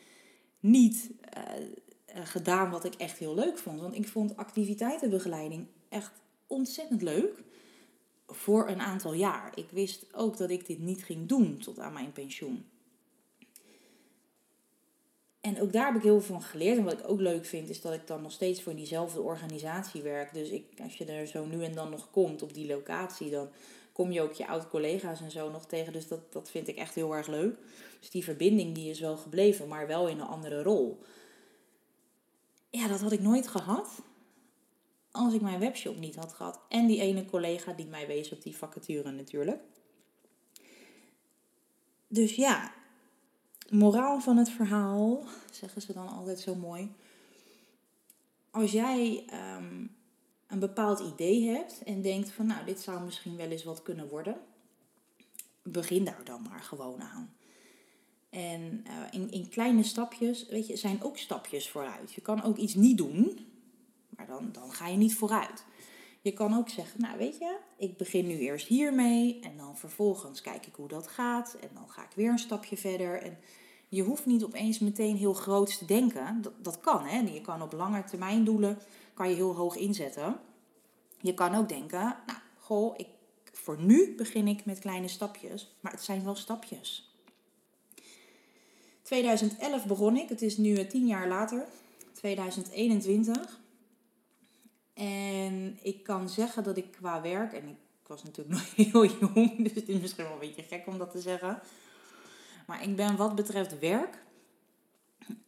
niet 0.61 1.11
uh, 1.37 2.23
gedaan 2.25 2.71
wat 2.71 2.85
ik 2.85 2.95
echt 2.95 3.19
heel 3.19 3.35
leuk 3.35 3.59
vond. 3.59 3.81
Want 3.81 3.95
ik 3.95 4.09
vond 4.09 4.37
activiteitenbegeleiding 4.37 5.67
echt 5.89 6.13
ontzettend 6.47 7.03
leuk. 7.03 7.43
Voor 8.27 8.69
een 8.69 8.81
aantal 8.81 9.13
jaar. 9.13 9.53
Ik 9.55 9.71
wist 9.71 10.15
ook 10.15 10.37
dat 10.37 10.51
ik 10.51 10.67
dit 10.67 10.79
niet 10.79 11.05
ging 11.05 11.29
doen 11.29 11.59
tot 11.59 11.79
aan 11.79 11.93
mijn 11.93 12.13
pensioen. 12.13 12.65
En 15.41 15.61
ook 15.61 15.73
daar 15.73 15.87
heb 15.87 15.97
ik 15.97 16.03
heel 16.03 16.21
veel 16.21 16.35
van 16.35 16.43
geleerd. 16.43 16.79
En 16.79 16.85
wat 16.85 16.99
ik 16.99 17.09
ook 17.09 17.21
leuk 17.21 17.45
vind, 17.45 17.69
is 17.69 17.81
dat 17.81 17.93
ik 17.93 18.07
dan 18.07 18.23
nog 18.23 18.33
steeds 18.33 18.63
voor 18.63 18.75
diezelfde 18.75 19.21
organisatie 19.21 20.03
werk. 20.03 20.33
Dus 20.33 20.49
ik, 20.49 20.65
als 20.83 20.97
je 20.97 21.05
er 21.05 21.27
zo 21.27 21.47
nu 21.47 21.65
en 21.65 21.75
dan 21.75 21.91
nog 21.91 22.11
komt 22.11 22.43
op 22.43 22.55
die 22.55 22.67
locatie, 22.67 23.31
dan 23.31 23.49
kom 23.93 24.13
je 24.13 24.21
ook 24.21 24.33
je 24.33 24.47
oud-collega's 24.47 25.21
en 25.21 25.31
zo 25.31 25.51
nog 25.51 25.67
tegen. 25.67 25.93
Dus 25.93 26.09
dat, 26.09 26.33
dat 26.33 26.51
vind 26.51 26.69
ik 26.69 26.77
echt 26.77 26.95
heel 26.95 27.15
erg 27.15 27.27
leuk. 27.27 27.57
Dus 28.01 28.11
die 28.11 28.25
verbinding 28.25 28.75
die 28.75 28.91
is 28.91 29.01
wel 29.01 29.17
gebleven, 29.17 29.69
maar 29.69 29.87
wel 29.87 30.09
in 30.09 30.21
een 30.21 30.27
andere 30.27 30.63
rol. 30.63 31.03
Ja, 32.71 32.89
dat 32.89 33.01
had 33.01 33.13
ik 33.13 33.21
nooit 33.21 33.49
gehad 33.49 34.03
als 35.11 35.35
ik 35.35 35.41
mijn 35.41 35.59
webshop 35.59 35.99
niet 35.99 36.17
had 36.17 36.33
gehad. 36.33 36.61
En 36.69 36.87
die 36.87 37.01
ene 37.01 37.25
collega 37.25 37.73
die 37.73 37.87
mij 37.87 38.07
wees 38.07 38.33
op 38.33 38.43
die 38.43 38.57
vacature 38.57 39.11
natuurlijk. 39.11 39.61
Dus 42.09 42.35
ja, 42.35 42.73
moraal 43.71 44.21
van 44.21 44.37
het 44.37 44.49
verhaal, 44.49 45.25
zeggen 45.51 45.83
ze 45.83 45.93
dan 45.93 46.09
altijd 46.09 46.41
zo 46.41 46.55
mooi. 46.55 46.93
Als 48.51 48.73
jij 48.73 49.25
ehm, 49.27 49.87
een 50.47 50.59
bepaald 50.59 51.01
idee 51.01 51.49
hebt 51.49 51.83
en 51.83 52.03
denkt 52.03 52.31
van 52.31 52.47
nou, 52.47 52.65
dit 52.65 52.81
zou 52.81 53.05
misschien 53.05 53.37
wel 53.37 53.51
eens 53.51 53.65
wat 53.65 53.83
kunnen 53.83 54.09
worden, 54.09 54.37
begin 55.63 56.05
daar 56.05 56.25
dan 56.25 56.43
maar 56.43 56.63
gewoon 56.63 57.03
aan. 57.03 57.33
En 58.31 58.85
uh, 58.87 58.93
in, 59.11 59.31
in 59.31 59.49
kleine 59.49 59.83
stapjes, 59.83 60.47
weet 60.47 60.67
je, 60.67 60.77
zijn 60.77 61.03
ook 61.03 61.19
stapjes 61.19 61.71
vooruit. 61.71 62.13
Je 62.13 62.21
kan 62.21 62.43
ook 62.43 62.57
iets 62.57 62.75
niet 62.75 62.97
doen, 62.97 63.47
maar 64.09 64.27
dan, 64.27 64.49
dan 64.53 64.73
ga 64.73 64.89
je 64.89 64.97
niet 64.97 65.15
vooruit. 65.15 65.65
Je 66.21 66.33
kan 66.33 66.55
ook 66.55 66.69
zeggen, 66.69 67.01
nou 67.01 67.19
weet 67.19 67.39
je, 67.39 67.59
ik 67.77 67.97
begin 67.97 68.27
nu 68.27 68.39
eerst 68.39 68.67
hiermee 68.67 69.41
en 69.41 69.57
dan 69.57 69.77
vervolgens 69.77 70.41
kijk 70.41 70.67
ik 70.67 70.75
hoe 70.75 70.89
dat 70.89 71.09
gaat 71.09 71.57
en 71.61 71.69
dan 71.75 71.91
ga 71.91 72.03
ik 72.03 72.11
weer 72.15 72.31
een 72.31 72.39
stapje 72.39 72.77
verder. 72.77 73.23
En 73.23 73.39
je 73.89 74.03
hoeft 74.03 74.27
niet 74.27 74.45
opeens 74.45 74.79
meteen 74.79 75.17
heel 75.17 75.33
groot 75.33 75.79
te 75.79 75.85
denken. 75.85 76.43
Dat, 76.43 76.53
dat 76.63 76.81
kan, 76.81 77.05
hè. 77.05 77.19
Je 77.19 77.41
kan 77.41 77.63
op 77.63 77.73
lange 77.73 78.05
termijn 78.05 78.45
doelen 78.45 78.79
kan 79.15 79.29
je 79.29 79.35
heel 79.35 79.55
hoog 79.55 79.77
inzetten. 79.77 80.41
Je 81.21 81.35
kan 81.35 81.55
ook 81.55 81.69
denken, 81.69 82.17
nou, 82.27 82.39
goh, 82.59 82.95
ik, 82.97 83.09
voor 83.53 83.81
nu 83.81 84.15
begin 84.17 84.49
ik 84.49 84.65
met 84.65 84.79
kleine 84.79 85.09
stapjes, 85.09 85.77
maar 85.81 85.93
het 85.93 86.03
zijn 86.03 86.25
wel 86.25 86.35
stapjes. 86.35 87.13
2011 89.03 89.87
begon 89.87 90.17
ik, 90.17 90.29
het 90.29 90.43
is 90.43 90.57
nu 90.57 90.75
eh, 90.75 90.89
tien 90.89 91.07
jaar 91.07 91.29
later, 91.29 91.67
2021. 92.13 93.61
En 94.95 95.79
ik 95.83 96.03
kan 96.03 96.29
zeggen 96.29 96.65
dat 96.65 96.77
ik 96.77 96.91
qua 96.91 97.23
werk, 97.23 97.53
en 97.53 97.69
ik 97.69 97.77
was 98.07 98.23
natuurlijk 98.23 98.57
nog 98.59 98.75
heel 98.75 99.05
jong, 99.05 99.63
dus 99.63 99.75
het 99.75 99.89
is 99.89 100.01
misschien 100.01 100.25
wel 100.25 100.33
een 100.33 100.39
beetje 100.39 100.63
gek 100.63 100.87
om 100.87 100.99
dat 100.99 101.11
te 101.11 101.21
zeggen. 101.21 101.61
Maar 102.69 102.83
ik 102.83 102.97
ben 102.97 103.17
wat 103.17 103.35
betreft 103.35 103.79
werk 103.79 104.19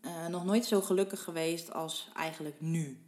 uh, 0.03 0.27
nog 0.27 0.45
nooit 0.45 0.65
zo 0.65 0.81
gelukkig 0.81 1.23
geweest 1.23 1.73
als 1.73 2.11
eigenlijk 2.15 2.61
nu. 2.61 2.99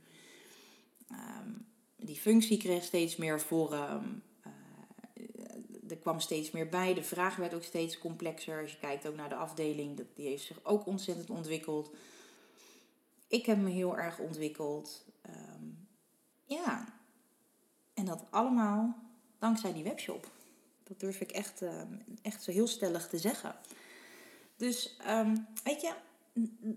Um, 1.11 1.66
die 1.96 2.16
functie 2.16 2.59
kreeg 2.59 2.85
steeds 2.85 3.16
meer 3.16 3.40
vorm. 3.40 4.22
Uh, 4.46 5.90
er 5.90 5.96
kwam 5.96 6.20
steeds 6.20 6.51
meer 6.51 6.68
bij. 6.68 6.94
De 6.94 7.03
vraag 7.03 7.37
werd 7.37 7.55
ook 7.55 7.62
steeds 7.62 7.98
complexer. 7.98 8.61
Als 8.61 8.72
je 8.72 8.79
kijkt 8.79 9.07
ook 9.07 9.16
naar 9.16 9.29
de 9.29 9.35
afdeling, 9.35 10.07
die 10.14 10.27
heeft 10.27 10.44
zich 10.44 10.64
ook 10.64 10.87
ontzettend 10.87 11.31
ontwikkeld. 11.31 11.90
Ik 13.29 13.46
heb 13.46 13.59
me 13.59 13.70
heel 13.70 13.98
erg 13.98 14.18
ontwikkeld. 14.18 15.05
Um, 15.27 15.88
ja, 16.44 16.94
en 17.94 18.05
dat 18.05 18.25
allemaal 18.31 18.94
dankzij 19.38 19.72
die 19.72 19.85
webshop. 19.85 20.31
Dat 20.85 21.01
durf 21.01 21.20
ik 21.20 21.31
echt, 21.31 21.62
uh, 21.62 21.83
echt 22.22 22.42
zo 22.42 22.51
heel 22.51 22.66
stellig 22.66 23.09
te 23.09 23.18
zeggen. 23.18 23.57
Dus 24.62 24.96
um, 25.09 25.46
weet 25.64 25.81
je, 25.81 25.92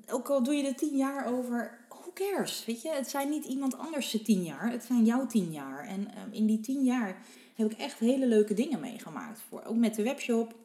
ook 0.07 0.29
al 0.29 0.43
doe 0.43 0.53
je 0.53 0.67
er 0.67 0.75
tien 0.75 0.97
jaar 0.97 1.25
over, 1.25 1.85
who 1.89 2.11
cares? 2.13 2.65
Weet 2.65 2.81
je, 2.81 2.89
het 2.89 3.09
zijn 3.09 3.29
niet 3.29 3.45
iemand 3.45 3.77
anders 3.77 4.11
de 4.11 4.21
tien 4.21 4.43
jaar, 4.43 4.71
het 4.71 4.83
zijn 4.83 5.05
jouw 5.05 5.25
tien 5.25 5.51
jaar. 5.51 5.87
En 5.87 5.99
um, 5.99 6.31
in 6.31 6.45
die 6.45 6.59
tien 6.59 6.83
jaar 6.83 7.25
heb 7.55 7.71
ik 7.71 7.77
echt 7.77 7.99
hele 7.99 8.27
leuke 8.27 8.53
dingen 8.53 8.79
meegemaakt. 8.79 9.41
Voor, 9.49 9.63
ook 9.63 9.75
met 9.75 9.95
de 9.95 10.03
webshop, 10.03 10.55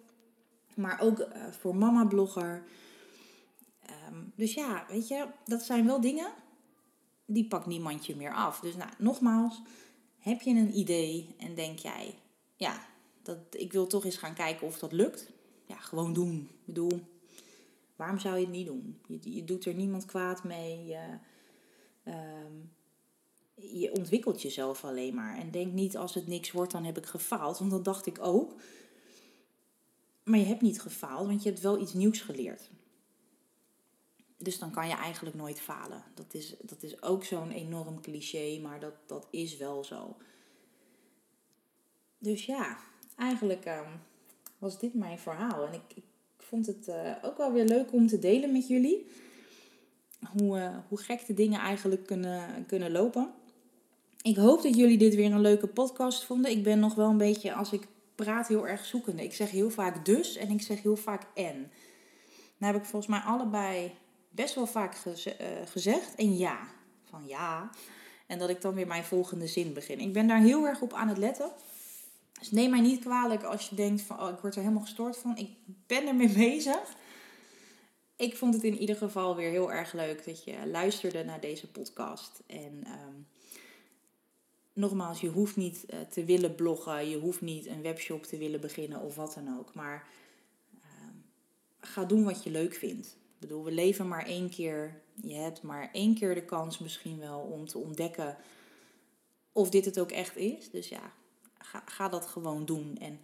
maar 0.75 1.01
ook 1.01 1.19
uh, 1.19 1.27
voor 1.51 1.77
mama 1.77 2.05
blogger. 2.05 2.65
Um, 4.09 4.33
dus 4.37 4.55
ja, 4.55 4.85
weet 4.89 5.09
je, 5.09 5.27
dat 5.45 5.63
zijn 5.63 5.87
wel 5.87 6.01
dingen 6.01 6.31
die 7.27 7.47
pakt 7.47 7.67
niemand 7.67 8.07
je 8.07 8.17
meer 8.17 8.35
af. 8.35 8.61
Dus 8.61 8.77
nou, 8.77 8.91
nogmaals, 8.99 9.63
heb 10.19 10.41
je 10.41 10.51
een 10.51 10.79
idee 10.79 11.35
en 11.39 11.55
denk 11.55 11.79
jij, 11.79 12.15
ja, 12.57 12.87
dat, 13.23 13.39
ik 13.51 13.73
wil 13.73 13.87
toch 13.87 14.05
eens 14.05 14.17
gaan 14.17 14.35
kijken 14.35 14.67
of 14.67 14.79
dat 14.79 14.93
lukt 14.93 15.39
ja, 15.71 15.79
gewoon 15.79 16.13
doen. 16.13 16.49
Ik 16.51 16.65
bedoel, 16.65 17.01
waarom 17.97 18.19
zou 18.19 18.35
je 18.35 18.41
het 18.41 18.55
niet 18.55 18.67
doen? 18.67 19.01
Je, 19.07 19.35
je 19.35 19.45
doet 19.45 19.65
er 19.65 19.75
niemand 19.75 20.05
kwaad 20.05 20.45
mee. 20.45 20.85
Je, 20.85 21.19
ehm, 22.05 22.53
je 23.55 23.93
ontwikkelt 23.93 24.43
jezelf 24.43 24.85
alleen 24.85 25.15
maar. 25.15 25.39
En 25.39 25.51
denk 25.51 25.73
niet 25.73 25.97
als 25.97 26.15
het 26.15 26.27
niks 26.27 26.53
wordt, 26.53 26.73
dan 26.73 26.85
heb 26.85 26.99
ik 26.99 27.07
gefaald. 27.07 27.59
Want 27.59 27.71
dat 27.71 27.85
dacht 27.85 28.07
ik 28.07 28.19
ook. 28.21 28.61
Maar 30.25 30.39
je 30.39 30.45
hebt 30.45 30.61
niet 30.61 30.81
gefaald, 30.81 31.27
want 31.27 31.43
je 31.43 31.49
hebt 31.49 31.61
wel 31.61 31.81
iets 31.81 31.93
nieuws 31.93 32.21
geleerd. 32.21 32.71
Dus 34.37 34.59
dan 34.59 34.71
kan 34.71 34.89
je 34.89 34.95
eigenlijk 34.95 35.37
nooit 35.37 35.61
falen. 35.61 36.05
Dat 36.15 36.35
is, 36.35 36.57
dat 36.63 36.83
is 36.83 37.03
ook 37.03 37.25
zo'n 37.25 37.51
enorm 37.51 38.01
cliché, 38.01 38.59
maar 38.63 38.81
dat, 38.81 38.95
dat 39.07 39.29
is 39.31 39.57
wel 39.57 39.85
zo. 39.85 40.17
Dus 42.19 42.47
ja, 42.47 42.79
eigenlijk 43.17 43.67
um, 43.67 44.01
was 44.61 44.79
dit 44.79 44.95
mijn 44.95 45.19
verhaal. 45.19 45.67
En 45.67 45.73
ik, 45.73 45.83
ik 45.95 46.05
vond 46.39 46.67
het 46.67 46.89
uh, 46.89 47.13
ook 47.23 47.37
wel 47.37 47.53
weer 47.53 47.65
leuk 47.65 47.93
om 47.93 48.07
te 48.07 48.19
delen 48.19 48.53
met 48.53 48.69
jullie. 48.69 49.07
Hoe, 50.39 50.59
uh, 50.59 50.77
hoe 50.89 50.99
gek 50.99 51.27
de 51.27 51.35
dingen 51.35 51.61
eigenlijk 51.61 52.07
kunnen, 52.07 52.67
kunnen 52.67 52.93
lopen. 52.93 53.31
Ik 54.23 54.37
hoop 54.37 54.63
dat 54.63 54.77
jullie 54.77 54.99
dit 54.99 55.15
weer 55.15 55.33
een 55.33 55.41
leuke 55.41 55.67
podcast 55.67 56.25
vonden. 56.25 56.51
Ik 56.51 56.63
ben 56.63 56.79
nog 56.79 56.95
wel 56.95 57.09
een 57.09 57.17
beetje, 57.17 57.55
als 57.55 57.73
ik 57.73 57.87
praat, 58.15 58.49
heel 58.49 58.69
erg 58.69 58.85
zoekende. 58.85 59.23
Ik 59.23 59.35
zeg 59.35 59.51
heel 59.51 59.71
vaak 59.71 60.05
dus 60.05 60.37
en 60.37 60.51
ik 60.51 60.63
zeg 60.63 60.83
heel 60.83 60.97
vaak 60.97 61.27
en. 61.35 61.71
Dan 62.59 62.69
heb 62.73 62.77
ik 62.77 62.85
volgens 62.85 63.11
mij 63.11 63.21
allebei 63.21 63.93
best 64.29 64.55
wel 64.55 64.67
vaak 64.67 64.97
uh, 65.07 65.15
gezegd. 65.65 66.15
En 66.15 66.37
ja, 66.37 66.59
van 67.05 67.27
ja. 67.27 67.71
En 68.27 68.39
dat 68.39 68.49
ik 68.49 68.61
dan 68.61 68.75
weer 68.75 68.87
mijn 68.87 69.05
volgende 69.05 69.47
zin 69.47 69.73
begin. 69.73 70.01
Ik 70.01 70.13
ben 70.13 70.27
daar 70.27 70.41
heel 70.41 70.67
erg 70.67 70.81
op 70.81 70.93
aan 70.93 71.09
het 71.09 71.19
letten. 71.19 71.51
Dus 72.41 72.51
neem 72.51 72.71
mij 72.71 72.81
niet 72.81 73.01
kwalijk 73.01 73.43
als 73.43 73.69
je 73.69 73.75
denkt 73.75 74.03
van, 74.03 74.21
oh, 74.21 74.31
ik 74.31 74.39
word 74.39 74.55
er 74.55 74.61
helemaal 74.61 74.83
gestoord 74.83 75.17
van. 75.17 75.37
Ik 75.37 75.51
ben 75.87 76.07
ermee 76.07 76.33
bezig. 76.49 76.97
Ik 78.17 78.37
vond 78.37 78.55
het 78.55 78.63
in 78.65 78.79
ieder 78.79 78.97
geval 78.97 79.37
weer 79.37 79.51
heel 79.51 79.73
erg 79.73 79.93
leuk 79.93 80.25
dat 80.25 80.45
je 80.45 80.67
luisterde 80.67 81.25
naar 81.25 81.41
deze 81.41 81.71
podcast. 81.71 82.43
En 82.47 82.85
ehm, 82.85 83.15
nogmaals, 84.73 85.21
je 85.21 85.29
hoeft 85.29 85.57
niet 85.57 85.85
eh, 85.87 86.01
te 86.01 86.25
willen 86.25 86.55
bloggen, 86.55 87.09
je 87.09 87.19
hoeft 87.19 87.41
niet 87.41 87.67
een 87.67 87.83
webshop 87.83 88.23
te 88.23 88.39
willen 88.39 88.61
beginnen 88.61 89.01
of 89.01 89.15
wat 89.15 89.35
dan 89.35 89.59
ook. 89.59 89.75
Maar 89.75 90.09
ehm, 90.75 91.15
ga 91.81 92.05
doen 92.05 92.25
wat 92.25 92.45
je 92.45 92.51
leuk 92.51 92.75
vindt. 92.75 93.07
Ik 93.07 93.39
bedoel, 93.39 93.65
we 93.65 93.73
leven 93.73 94.09
maar 94.09 94.27
één 94.27 94.51
keer. 94.51 95.01
Je 95.23 95.35
hebt 95.35 95.63
maar 95.63 95.91
één 95.93 96.15
keer 96.15 96.35
de 96.35 96.45
kans 96.45 96.79
misschien 96.79 97.19
wel 97.19 97.41
om 97.41 97.67
te 97.67 97.79
ontdekken 97.79 98.37
of 99.53 99.71
dit 99.71 99.85
het 99.85 100.01
ook 100.01 100.11
echt 100.11 100.37
is. 100.37 100.71
Dus 100.71 100.89
ja, 100.89 101.13
ga, 101.85 102.09
dat 102.09 102.27
gewoon 102.27 102.65
doen. 102.65 102.97
En 102.99 103.21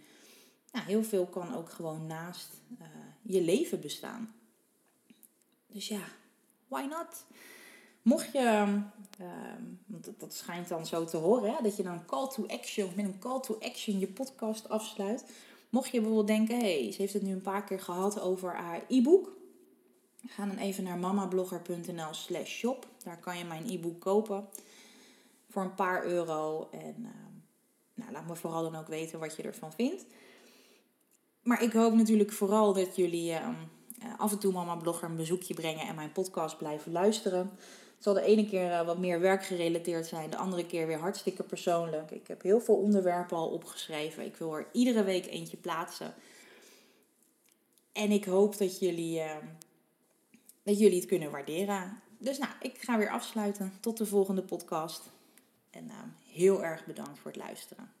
nou, 0.71 0.85
heel 0.85 1.03
veel 1.03 1.25
kan 1.25 1.55
ook 1.55 1.69
gewoon 1.69 2.07
naast 2.07 2.49
uh, 2.81 2.87
je 3.21 3.41
leven 3.41 3.81
bestaan. 3.81 4.33
Dus 5.67 5.87
ja, 5.87 6.01
why 6.67 6.81
not? 6.81 7.25
Mocht 8.01 8.31
je, 8.31 8.39
ehm, 8.39 8.81
want 9.85 10.09
dat 10.17 10.33
schijnt 10.33 10.67
dan 10.67 10.85
zo 10.85 11.05
te 11.05 11.17
horen, 11.17 11.55
hè, 11.55 11.63
dat 11.63 11.77
je 11.77 11.83
dan 11.83 12.05
call 12.05 12.27
to 12.27 12.47
action, 12.47 12.91
met 12.95 13.05
een 13.05 13.19
call 13.19 13.39
to 13.39 13.57
action 13.59 13.99
je 13.99 14.07
podcast 14.07 14.69
afsluit. 14.69 15.25
Mocht 15.69 15.91
je 15.91 15.99
bijvoorbeeld 15.99 16.27
denken, 16.27 16.59
hey, 16.59 16.91
ze 16.91 17.01
heeft 17.01 17.13
het 17.13 17.21
nu 17.21 17.31
een 17.31 17.41
paar 17.41 17.63
keer 17.63 17.79
gehad 17.79 18.19
over 18.19 18.55
haar 18.55 18.83
e-book. 18.87 19.35
Ga 20.27 20.45
dan 20.45 20.57
even 20.57 20.83
naar 20.83 20.97
mamablogger.nl 20.97 22.13
slash 22.13 22.49
shop. 22.49 22.87
Daar 23.03 23.19
kan 23.19 23.37
je 23.37 23.43
mijn 23.43 23.69
e-book 23.69 23.99
kopen 23.99 24.47
voor 25.49 25.61
een 25.61 25.75
paar 25.75 26.05
euro. 26.05 26.69
En 26.71 26.95
ehm, 26.95 27.26
nou, 27.97 28.11
laat 28.11 28.27
me 28.27 28.35
vooral 28.35 28.63
dan 28.63 28.75
ook 28.75 28.87
weten 28.87 29.19
wat 29.19 29.35
je 29.35 29.43
ervan 29.43 29.73
vindt. 29.73 30.05
Maar 31.43 31.63
ik 31.63 31.73
hoop 31.73 31.93
natuurlijk 31.93 32.31
vooral 32.31 32.73
dat 32.73 32.95
jullie 32.95 33.33
ehm, 33.33 33.53
eh, 34.01 34.19
af 34.19 34.31
en 34.31 34.39
toe 34.39 34.53
Mama 34.53 34.75
Blogger 34.75 35.09
een 35.09 35.15
bezoekje 35.15 35.53
brengen 35.53 35.87
en 35.87 35.95
mijn 35.95 36.11
podcast 36.11 36.57
blijven 36.57 36.91
luisteren. 36.91 37.51
Het 37.95 38.03
zal 38.05 38.13
de 38.13 38.21
ene 38.21 38.47
keer 38.47 38.71
eh, 38.71 38.85
wat 38.85 38.97
meer 38.97 39.19
werkgerelateerd 39.19 40.05
zijn, 40.05 40.29
de 40.29 40.37
andere 40.37 40.65
keer 40.65 40.87
weer 40.87 40.99
hartstikke 40.99 41.43
persoonlijk. 41.43 42.11
Ik 42.11 42.27
heb 42.27 42.41
heel 42.41 42.59
veel 42.59 42.75
onderwerpen 42.75 43.37
al 43.37 43.49
opgeschreven. 43.49 44.25
Ik 44.25 44.35
wil 44.35 44.55
er 44.55 44.67
iedere 44.71 45.03
week 45.03 45.25
eentje 45.25 45.57
plaatsen. 45.57 46.13
En 47.91 48.11
ik 48.11 48.25
hoop 48.25 48.57
dat 48.57 48.79
jullie, 48.79 49.19
ehm, 49.19 49.45
dat 50.63 50.79
jullie 50.79 50.99
het 50.99 51.07
kunnen 51.07 51.31
waarderen. 51.31 52.01
Dus 52.19 52.37
nou, 52.37 52.51
ik 52.61 52.77
ga 52.77 52.97
weer 52.97 53.09
afsluiten. 53.09 53.73
Tot 53.79 53.97
de 53.97 54.05
volgende 54.05 54.43
podcast. 54.43 55.09
En 55.77 55.85
uh, 55.85 55.93
heel 56.33 56.63
erg 56.63 56.85
bedankt 56.85 57.19
voor 57.19 57.31
het 57.31 57.39
luisteren. 57.39 57.91